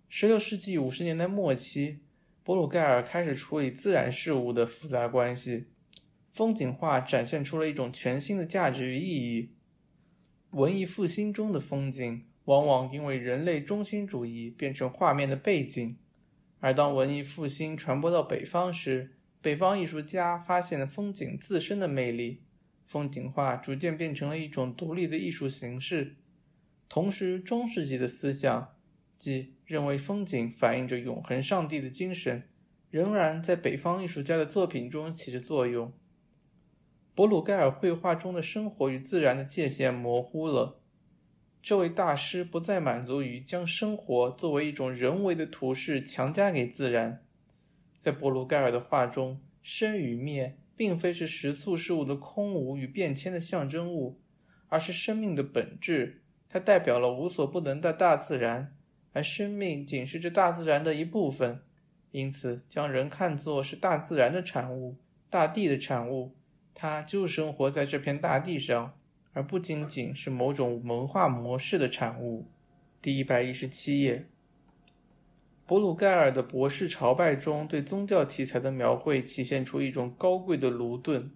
[0.08, 2.00] 十六世纪五十年代末期，
[2.44, 5.68] 博鲁盖尔开始处理自然事物的复杂关系，
[6.32, 9.52] 风景画展现出了一种全新的价值与意义。
[10.52, 15.96] 文艺复兴中的风景，往往因为人类中心主义变成画面的背景。
[16.62, 22.44] 而当文艺复兴传播到北方时，北方艺术家发现了风景自身的魅力，
[22.86, 26.18] 风景画逐渐变成了一种独立的艺术形式。
[26.88, 28.76] 同时，中世纪的思想，
[29.18, 32.44] 即认为风景反映着永恒上帝的精神，
[32.92, 35.92] 仍然在北方艺术家的作品中起着作用。
[37.16, 40.81] 博鲁盖尔绘画中的生活与自然的界限模糊了。
[41.62, 47.24] 这位大师不再满足于将生活作为一种人为的图式强加给自然。
[48.00, 54.20] 在博鲁盖尔的画中，生与灭并非是食素事物的空无与变迁的象征物，
[54.70, 56.24] 而是生命的本质。
[56.50, 58.76] 它代表了无所不能的大自然，
[59.14, 61.62] 而生命仅是这大自然的一部分，
[62.10, 64.98] 因此将人看作是大自然的产物、
[65.30, 66.36] 大地的产物，
[66.74, 68.98] 它就生活在这片大地上，
[69.34, 72.48] 而不仅仅是某种文化模式的产物。
[73.02, 74.28] 第一百一十七页，
[75.66, 81.32] 博鲁盖尔的博士朝拜中对宗教题材的描绘体现出一种高贵的卢顿，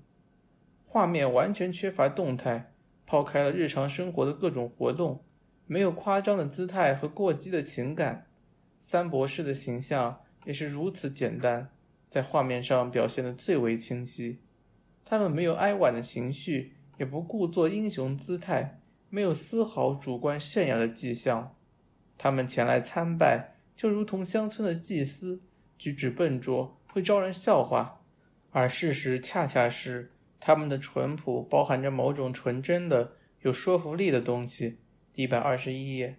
[0.83, 2.71] 画面完全缺乏动态，
[3.05, 5.23] 抛开了日常生活的各种活动。
[5.67, 8.27] 没有夸张的姿态和过激的情感，
[8.79, 11.71] 三博士的形象也是如此简单，
[12.07, 14.41] 在画面上表现的最为清晰。
[15.03, 18.79] 他们没有哀婉的情绪，也不故作英雄姿态，
[19.09, 21.55] 没有丝毫主观炫耀的迹象。
[22.17, 25.41] 他们前来参拜，就如同乡村的祭司，
[25.77, 28.01] 举止笨拙，会招人笑话。
[28.51, 34.79] 而事实恰恰是，他们的淳朴包含着某种纯真的、有说服力的东西。
[35.13, 36.17] 一百二十一页，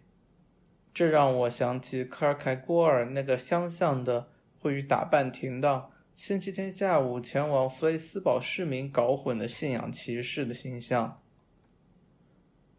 [0.93, 11.21] 这让我想起科尔凯郭尔那个相像的会与打扮停当、星期天下午前往弗雷斯堡市民搞混的信仰骑士的形象。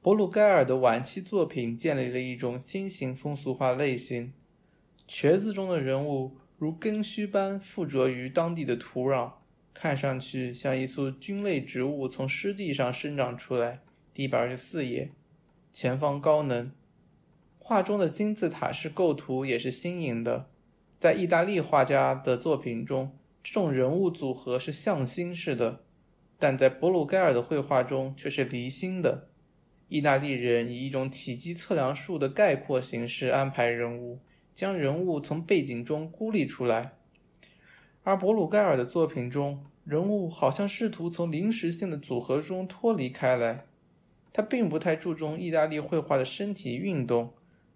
[0.02, 4.34] 博鲁盖尔的晚期作品建立了一种新型风俗化类型，
[5.06, 9.34] 瘸子中的人物如根须般附着于当地的土壤，
[9.72, 13.82] 看上去像一簇菌类植物从湿地上生长出来。
[14.16, 15.12] 第一百二十四页。
[15.72, 16.72] 前方高能，
[17.60, 20.50] 画中的金字塔式构图也是新颖的。
[21.00, 23.16] 在意大利画家的作品中，
[23.50, 25.80] 这种人物组合是向心式的，
[26.38, 29.30] 但在博鲁盖尔的绘画中却是离心的。
[29.88, 34.20] 意大利人以一种体积测量术的概括形式安排人物，
[34.54, 36.89] 将人物从背景中孤立出来；
[38.04, 43.64] 而博鲁盖尔的作品中，人物好像试图从临时性的组合中脱离开来。
[44.34, 47.32] 他并不太注重意大利绘画的身体运动，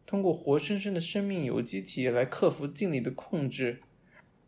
[0.05, 3.80] 通过活生生的生命有机体来克服静力的控制，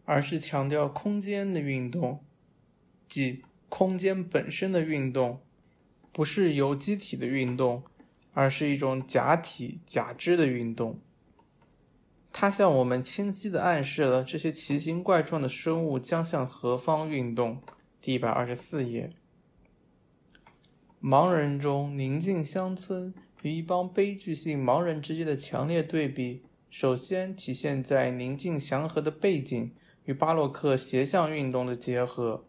[0.06, 2.24] 而是强调空间的运动，
[3.08, 5.42] 即空间本身的运动，
[6.12, 7.84] 不是有机体的运动，
[8.34, 11.00] 而是一种假体假肢的运动。
[12.32, 17.62] 它向我们清晰地暗示了这些奇形怪状的生物将向何方运动。
[18.02, 19.12] 第一百二十四页。
[21.02, 29.72] 盲人中宁静乡村与一帮悲剧性盲人之间的强烈对比，首先体现在宁静祥和的背景
[30.06, 32.46] 与巴洛克斜向运动的结合。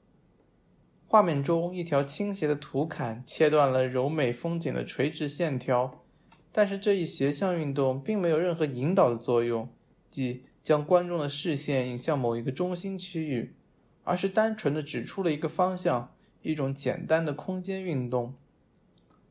[1.07, 6.03] 画面中，一条倾斜的土坎切断了柔美风景的垂直线条，
[6.51, 9.69] 但是这一斜向运动并没有任何引导的作用，
[10.11, 13.55] 即将观众的视线引向某一个中心区域，
[14.03, 18.35] 而是单纯的指出了一个方向，一种简单的空间运动。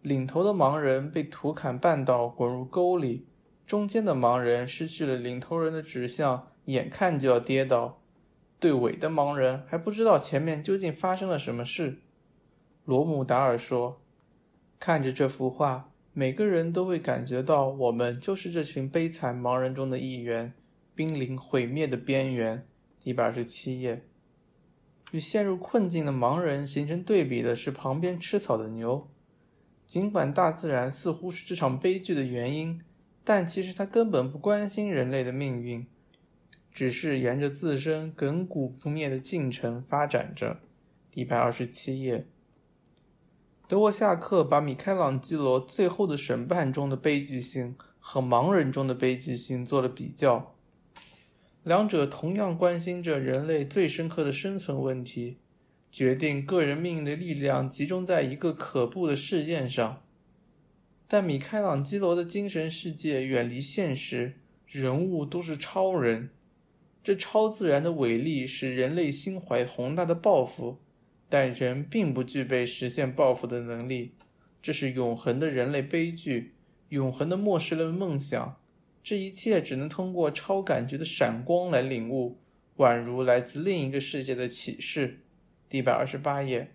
[0.01, 3.25] 领头的盲人被土坎绊倒，滚入沟里；
[3.65, 8.01] 中间的盲人失去了领头人的指向，眼看就要跌倒；
[8.63, 11.97] 对尾的盲人还不知道前面究竟发生了什么事。
[12.85, 14.01] 罗姆达尔说
[14.79, 20.53] ：“看着这幅画，每个人都会感觉到，我们就是这群悲惨盲人中的一员，
[20.95, 22.65] 濒临毁灭的边缘。”
[23.03, 24.03] 一百二十七页。
[25.11, 29.09] 与陷入困境的盲人形成对比的是旁边吃草的牛。
[29.85, 32.79] 尽管大自然似乎是这场悲剧的原因，
[33.25, 35.85] 但其实它根本不关心人类的命运，
[36.73, 40.59] 只是沿着自身亘古不灭的进程发展着。
[41.13, 42.25] 一百二十七页，
[43.67, 50.55] 德沃夏克把米开朗基罗《最后的审判》中的悲剧性和盲人中的悲剧性做了比较，
[51.63, 55.37] 两者同样关心着人类最深刻的生存问题。
[55.91, 60.01] 决定个人命运的力量集中在一个可怖的事件上，
[61.07, 64.33] 但米开朗基罗的精神世界远离现实，
[64.65, 66.31] 人物都是超人。
[67.03, 70.79] 这超自然的伟力使人类心怀宏大的抱负，
[71.27, 74.13] 但人并不具备实现抱负的能力。
[74.61, 76.53] 这是永恒的人类悲剧，
[76.87, 78.57] 永恒的末世论梦想。
[79.03, 82.37] 这一切只能通过超感觉的闪光来领悟，
[82.77, 85.19] 宛如来自另一个世界的启示。
[85.69, 86.71] 一百二十八页，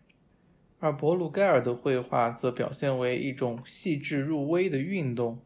[0.78, 5.40] 而博鲁盖尔的绘画则表现为一种细致入微的运动。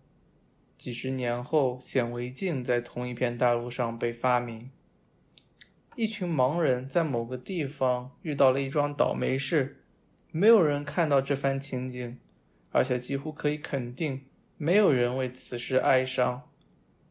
[0.82, 4.68] 几十年后，显微镜在同一片大陆上被发明。
[5.94, 9.84] 一群盲人在某个地方遇到了一桩倒霉事，
[10.32, 12.18] 没有人看到这番情景，
[12.72, 14.22] 而且几乎可以肯定，
[14.56, 16.50] 没有人为此事哀伤。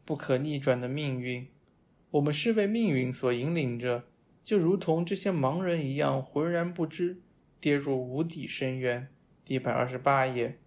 [0.04, 1.48] 不可逆转的命运，
[2.10, 4.04] 我们是被命运所引领着。
[4.44, 7.22] 就如同这些盲人一样，浑然不知，
[7.62, 9.08] 跌入无底深渊。
[9.48, 10.58] 一百二十八页。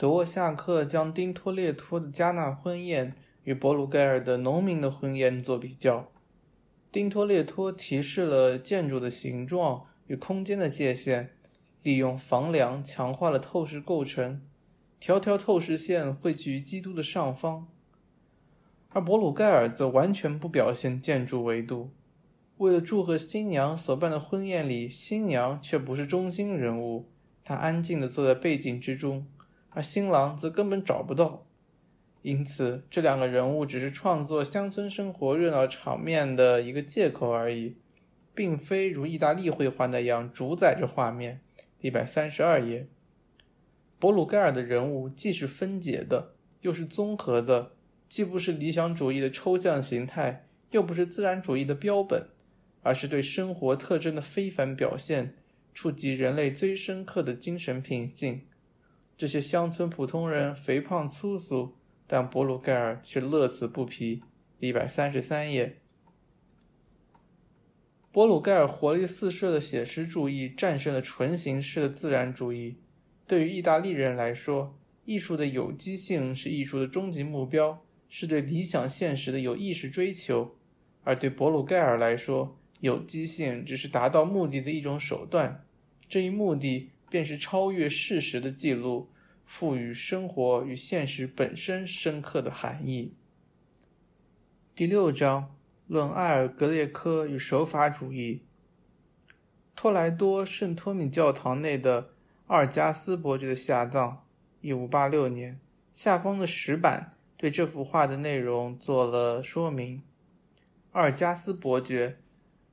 [0.00, 3.12] 德沃夏克将丁托列托的加纳婚宴
[3.44, 6.10] 与博鲁盖尔的农民的婚宴做比较。
[6.90, 11.28] 丁托列托提示了建筑的形状与空间的界限，
[11.82, 14.40] 利用房梁强化了透视构成，
[14.98, 17.66] 条条透视线汇聚于基督的上方；
[18.88, 21.90] 而博鲁盖尔则完全不表现建筑维度。
[22.56, 27.10] 为了祝贺新娘所办的婚宴里，新娘却不是中心人物，
[27.44, 29.26] 她安静地坐在背景之中。
[29.70, 31.46] 而新郎则根本找不到，
[32.22, 37.76] 因此这两个人物只是创作乡村生活热闹场面的一个借口而已，
[38.34, 41.40] 并非如意大利绘画那样主宰着画面。
[41.80, 42.88] 一百三十二页，
[43.98, 47.70] 博鲁盖尔的人物既是分解的，又是综合的，
[48.06, 52.26] 既不是理想主义的抽象形态，又不是自然主义的标本，
[52.82, 55.36] 而是对生活特征的非凡表现，
[55.72, 58.42] 触及人类最深刻的精神品性。
[59.20, 61.74] 这些乡村普通人肥胖粗俗，
[62.06, 64.22] 但博鲁盖尔却乐此不疲。
[64.60, 65.76] 一百三十三页，
[68.10, 72.76] 博鲁盖尔活力四射的写实主义战胜了纯形式的自然主义。
[73.26, 80.54] 对于意大利人来说，艺术的有机性是艺术的终极目标，是对理想现实的有意识追求；
[81.04, 85.62] 而对博鲁盖尔来说，有机性只是达到目的的一种手段。
[86.08, 86.88] 这一目的。
[87.10, 89.10] 便是超越事实的记录，
[89.44, 93.14] 赋予生活与现实本身深刻的含义。
[94.76, 95.56] 第六章
[95.88, 98.44] 论埃尔格列科与手法主义。
[99.74, 102.10] 托莱多圣托米教堂内的
[102.46, 104.24] 阿尔加斯伯爵的下葬，
[104.60, 105.58] 一五八六年。
[105.92, 110.02] 下方的石板对这幅画的内容做了说明。
[110.92, 112.18] 阿尔加斯伯爵，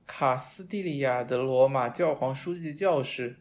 [0.05, 3.37] 卡斯蒂利亚的罗马教皇书记的教士。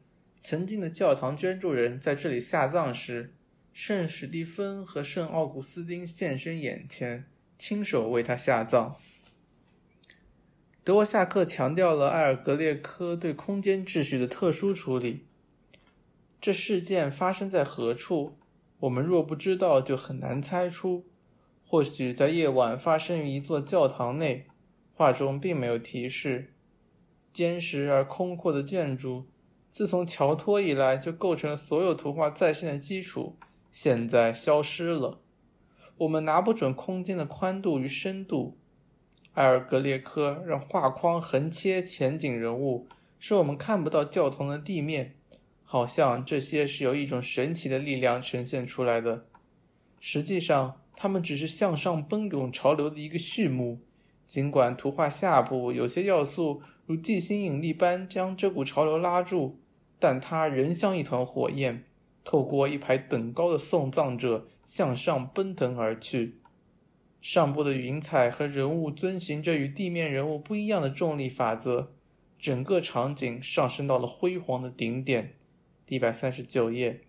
[0.49, 3.35] 曾经的教堂捐助人在这里下葬时，
[3.73, 7.25] 圣史蒂芬和圣奥古斯丁现身眼前，
[7.59, 8.95] 亲手为他下葬。
[10.85, 15.27] 德沃夏克强调了埃尔格列科对空间秩序的特殊处理。
[16.41, 18.39] 这事件发生在何处？
[18.79, 21.05] 我们若不知道，就很难猜出。
[21.67, 24.47] 或许在夜晚发生于一座教堂内。
[24.95, 26.53] 画中并没有提示。
[27.33, 29.27] 坚实而空阔的建筑。
[29.77, 33.37] 自从乔托以来，就构成了所有图画再现的基础。
[33.70, 35.20] 现在消失了，
[35.99, 38.57] 我们拿不准空间的宽度与深度。
[39.35, 45.14] 埃尔格列科让画框横切前景人物，使我们看不到教堂的地面，
[45.62, 49.27] 好像这些是由一种神奇的力量呈现出来的。
[50.01, 53.79] 实际上，它们只是向上奔涌潮流的一个序幕。
[54.27, 59.59] 尽管图画下部有些要素如地心引力般将这股潮流拉住。
[59.99, 61.85] 但它仍像一团火焰，
[62.25, 66.39] 透过一排等高的送葬者向上奔腾而去。
[67.23, 71.93] 上部的云彩和人物遵循着与地面人物不一样的重力法则，
[72.39, 75.35] 整个场景上升到了辉煌的顶点。
[75.89, 77.01] 一百三十九页。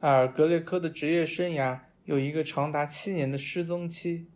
[0.00, 4.26] 埃尔格列科的职业生涯有一个长达七年的失踪期。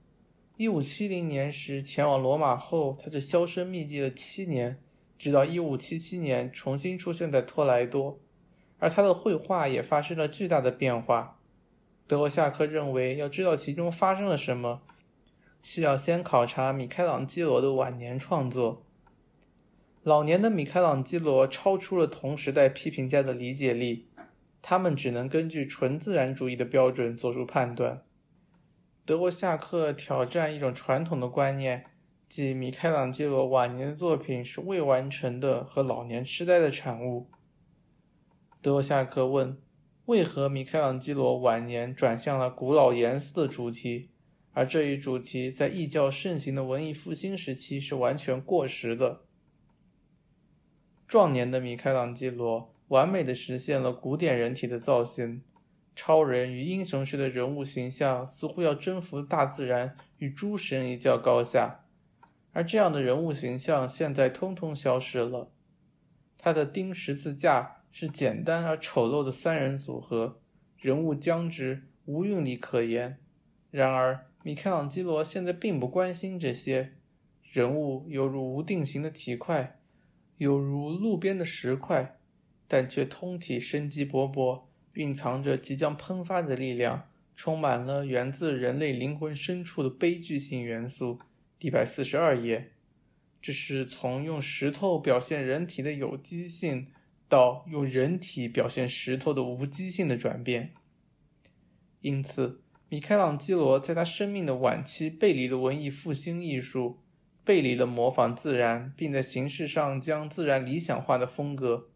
[0.57, 4.81] 一五七零年时前往罗马后，他就销声匿迹了七年。
[5.19, 8.21] 直到1577年重新出现在托莱多，
[8.79, 11.41] 而他的绘画也发生了巨大的变化。
[12.07, 14.81] 德沃夏克认为，要知道其中发生了什么，
[15.61, 18.85] 需要先考察米开朗基罗的晚年创作。
[20.05, 24.07] 老年的米开朗基罗超出了同时代批评家的理解力，
[24.62, 28.03] 他们只能根据纯自然主义的标准做出判断。
[29.05, 31.85] 德沃夏克挑战一种传统的观念。
[32.29, 37.26] 即米开朗基罗晚年的作品是未完成的和老年痴呆的产物。
[38.61, 39.57] 德沃夏克问：
[40.05, 44.11] 为何米开朗基罗晚年转向了古老严肃的主题，
[44.53, 49.22] 而这一主题在异教盛行的文艺复兴时期是完全过时的？
[51.07, 55.43] 壮年的米开朗基罗完美的实现了古典人体的造型，
[55.97, 61.87] 超人与英雄式的人物形象似乎要征服大自然，与诸神一较高下。
[62.59, 65.52] 而这样的人物形象现在通通消失了。
[66.36, 70.40] 他的钉十字架是简单而丑陋的三人组合，
[70.76, 73.18] 人物僵直，无韵力可言。
[73.70, 76.94] 然而，米开朗基罗现在并不关心这些
[77.44, 79.78] 人物，犹如无定型的体块，
[80.38, 82.18] 有如路边的石块，
[82.66, 84.62] 但却通体生机勃勃，
[84.94, 91.20] 蕴藏着即将喷发的力量，充满了源自人类灵魂深处的悲剧性元素。
[91.61, 92.70] 一百四十二页，
[93.42, 96.86] 这是从用石头表现人体的有机性
[97.28, 100.72] 到用人体表现石头的无机性的转变。
[102.00, 107.00] 因此，米开朗基罗在他生命的晚期背离了文艺复兴艺术，
[107.44, 111.88] 背离了模仿自然，并在形式上将自然理想化的风格。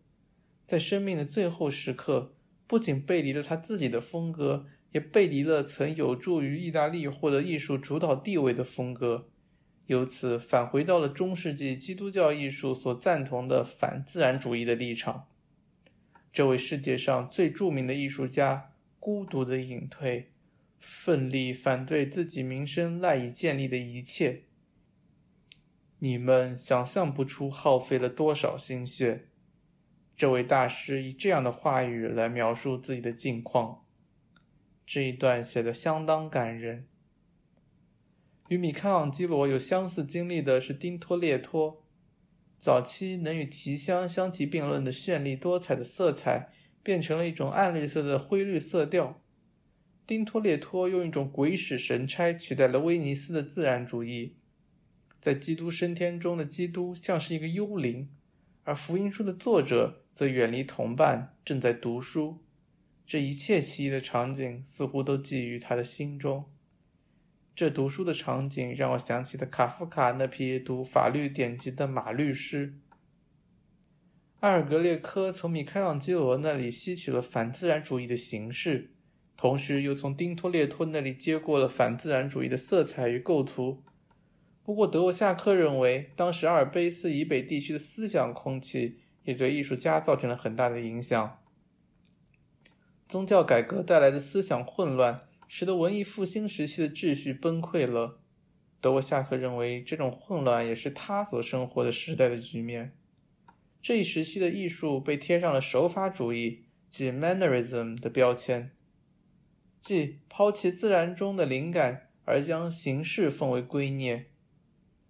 [0.66, 2.34] 在生命的最后时刻，
[2.66, 9.28] 不仅背离了他自己的风格，也背离了曾有助于意大利获得艺术主导地位的风格，
[9.92, 15.28] 由此返回到了中世纪基督教艺术所赞同的反自然主义的立场。
[16.32, 20.30] 这位世界上最著名的艺术家孤独的隐退。
[20.80, 24.42] 奋力反对自己名声赖以建立的一切，
[26.00, 29.28] 你们想象不出耗费了多少心血。
[30.16, 33.84] 这位大师以这样的话语来描述自己的境况，
[34.84, 36.88] 这一段写得相当感人。
[38.52, 41.82] 与米开朗基罗有相似经历的是丁托列托，
[42.58, 46.50] 早期能与提香相提并论的绚丽多彩的色彩，
[46.82, 49.22] 变成了一种暗绿色的灰绿色调。
[50.06, 54.36] 丁托列托用一种鬼使神差取代了威尼斯的自然主义，
[55.18, 58.10] 在《基督升天》中的基督像是一个幽灵，
[58.64, 62.44] 而福音书的作者则远离同伴，正在读书。
[63.06, 66.44] 这一切奇异的场景似乎都寄于他的心中。
[67.54, 72.74] 这读书的场景让我想起了卡夫卡那批读法律典籍的马律师。
[74.40, 78.90] 阿尔格列科从米开朗基罗那里吸取了反自然主义的形式。
[79.36, 83.82] 同时，又从丁托列托那里接过了反自然主义的色彩与构图。
[84.62, 91.40] 不过，德沃夏克认为，当时阿尔卑斯以北地区的思想空气也对艺术家造成了很大的影响。
[93.08, 95.22] 宗教改革带来的思想混乱，
[95.54, 98.22] 使得文艺复兴时期的秩序崩溃了。
[98.80, 102.96] 德沃夏克认为，这种混乱也是他所生活的时代的局面。
[103.82, 108.70] 这一时期的艺术被贴上了手法主义及 Mannerism 的标签。
[109.78, 114.24] 即抛弃自然中的灵感，而将形式奉为圭臬。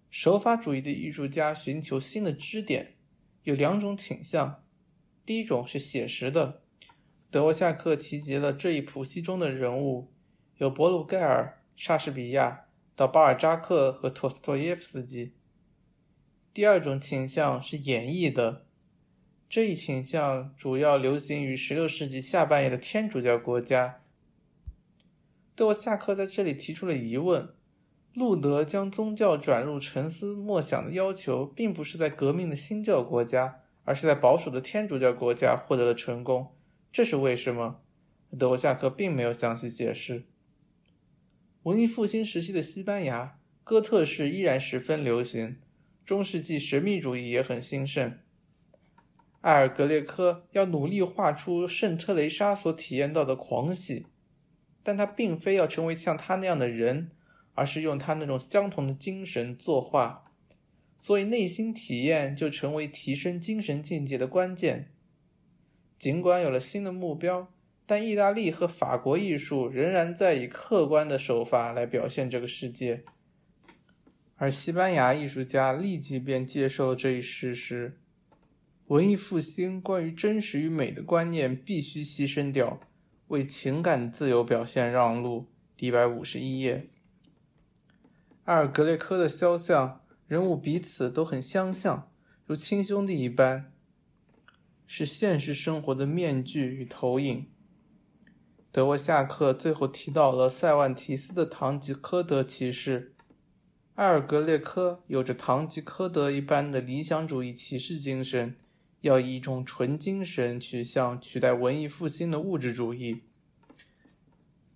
[0.09, 2.95] 手法主义的艺术家寻求新的支点，
[3.43, 4.65] 有两种倾向。
[5.25, 6.63] 第一种是写实的，
[7.31, 10.11] 德沃夏克提及了这一谱系中的人物，
[10.57, 15.33] 有博鲁盖尔、莎士比亚到巴尔扎克和托斯托耶夫斯基。
[16.53, 18.65] 第二种倾向是演绎的，
[19.49, 24.01] 这一倾向主要流行于16世纪下半叶的天主教国家。
[25.55, 27.49] 德沃夏克在这里提出了疑问：
[28.13, 36.55] 路德将宗教转入沉思默想的要求，并不是在革命的新教国家，而是在保守的天主教国家获得了成功，
[36.91, 37.81] 这是为什么？
[38.37, 40.25] 德沃夏克并没有详细解释。
[41.63, 45.57] 文艺复兴时期的西班牙，哥特式依然十分流行，
[46.05, 48.19] 中世纪神秘主义也很兴盛。
[49.41, 54.05] 埃尔格列科要努力画出圣特蕾莎所体验到的狂喜。
[54.85, 57.11] 但他并非要成为像他那样的人，
[57.53, 60.25] 而是用他那种相同的精神作画，
[60.99, 64.91] 所以内心体验就成为提升精神境界的关键。
[65.97, 67.49] 尽管有了新的目标，
[67.93, 73.03] 但意大利和法国艺术仍然在以客观的手法来表现这个世界，
[74.35, 77.99] 而西班牙艺术家立即便接受了这一事实：
[78.87, 82.79] 文艺复兴关于真实与美的观念必须牺牲掉。
[83.27, 85.45] 为情感自由表现让路。
[85.77, 86.89] 一百五十一页，
[88.45, 92.11] 阿尔格列科的肖像人物彼此都很相像，
[92.47, 93.71] 如亲兄弟一般，
[94.87, 97.52] 是现实生活的面具与投影。
[98.73, 103.13] 德沃夏克最后提到了塞万提斯的《堂吉诃德》骑士，
[103.93, 108.55] 埃尔格列科有着堂吉诃德一般的理想主义骑士精神。
[109.01, 113.21] 要以一种纯精神取向取代文艺复兴的物质主义。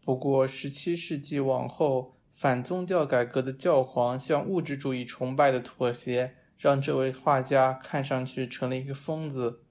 [0.06, 9.62] 不过，十七世纪往后，反宗教改革的教皇向物质主义崇拜的妥协，让这位画家看上去成了一个疯子，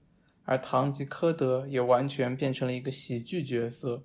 [0.43, 4.03] 而堂吉诃德也完全变成了一个喜剧角色。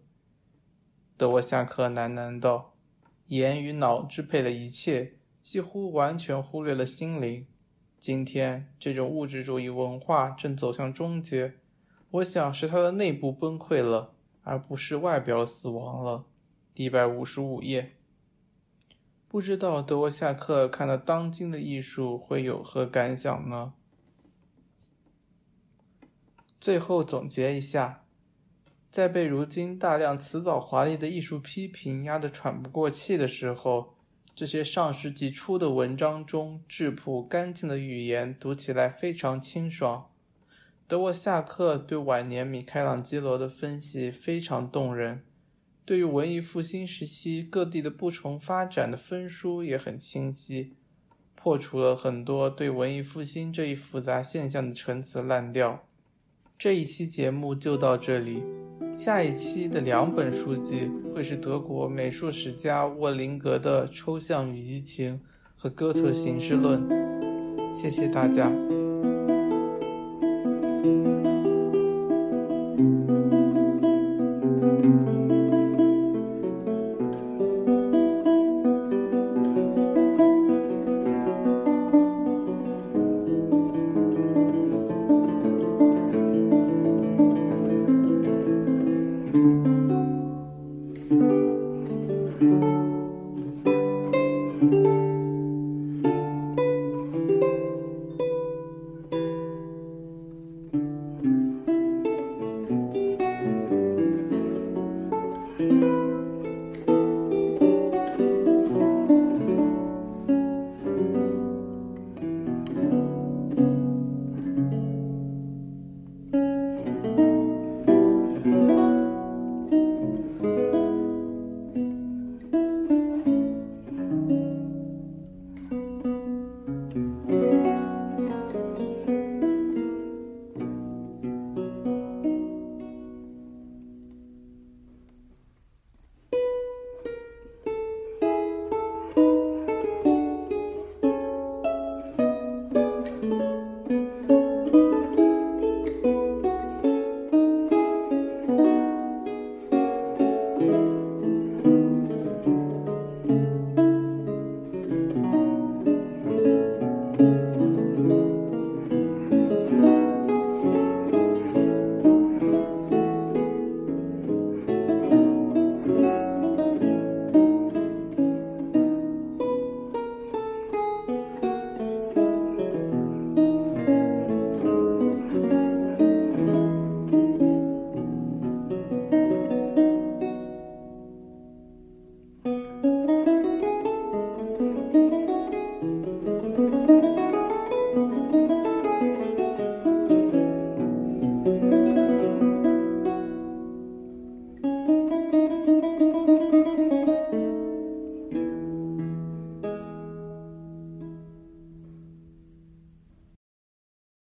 [1.22, 2.74] 德沃夏克喃喃道
[3.30, 7.46] ：“眼与脑支配了一切，几乎完全忽略了心灵。”
[8.00, 11.54] 今天，这种物质主义文化正走向终结，
[12.10, 16.24] 我想是它的内部崩溃了，而不是外表死亡了。
[16.74, 17.92] 一百五十五页。
[19.28, 23.74] 不知道德沃夏克看到当今的艺术会有何感想呢？
[26.60, 28.01] 最后总结一下，
[28.92, 33.94] 在被如今大量辞藻华丽的艺术批评压得喘不过气的时候。
[34.34, 40.10] 这些上世纪初的文章中质朴干净的语言读起来非常清爽。
[40.86, 45.22] 德沃夏克对晚年米开朗基罗的分析非常动人，
[45.86, 50.74] 对于文艺复兴时期各地的不重发展的分书也很清晰，
[51.34, 55.86] 破除了很多对文艺复兴这一复杂现象的陈词滥调。
[56.62, 58.40] 这一期节目就到这里，
[58.94, 65.14] 下一期的两本书籍会是德国美术史家沃林格的《抽象与移情》
[65.56, 66.80] 和《哥特形式论》。
[67.74, 68.48] 谢谢大家。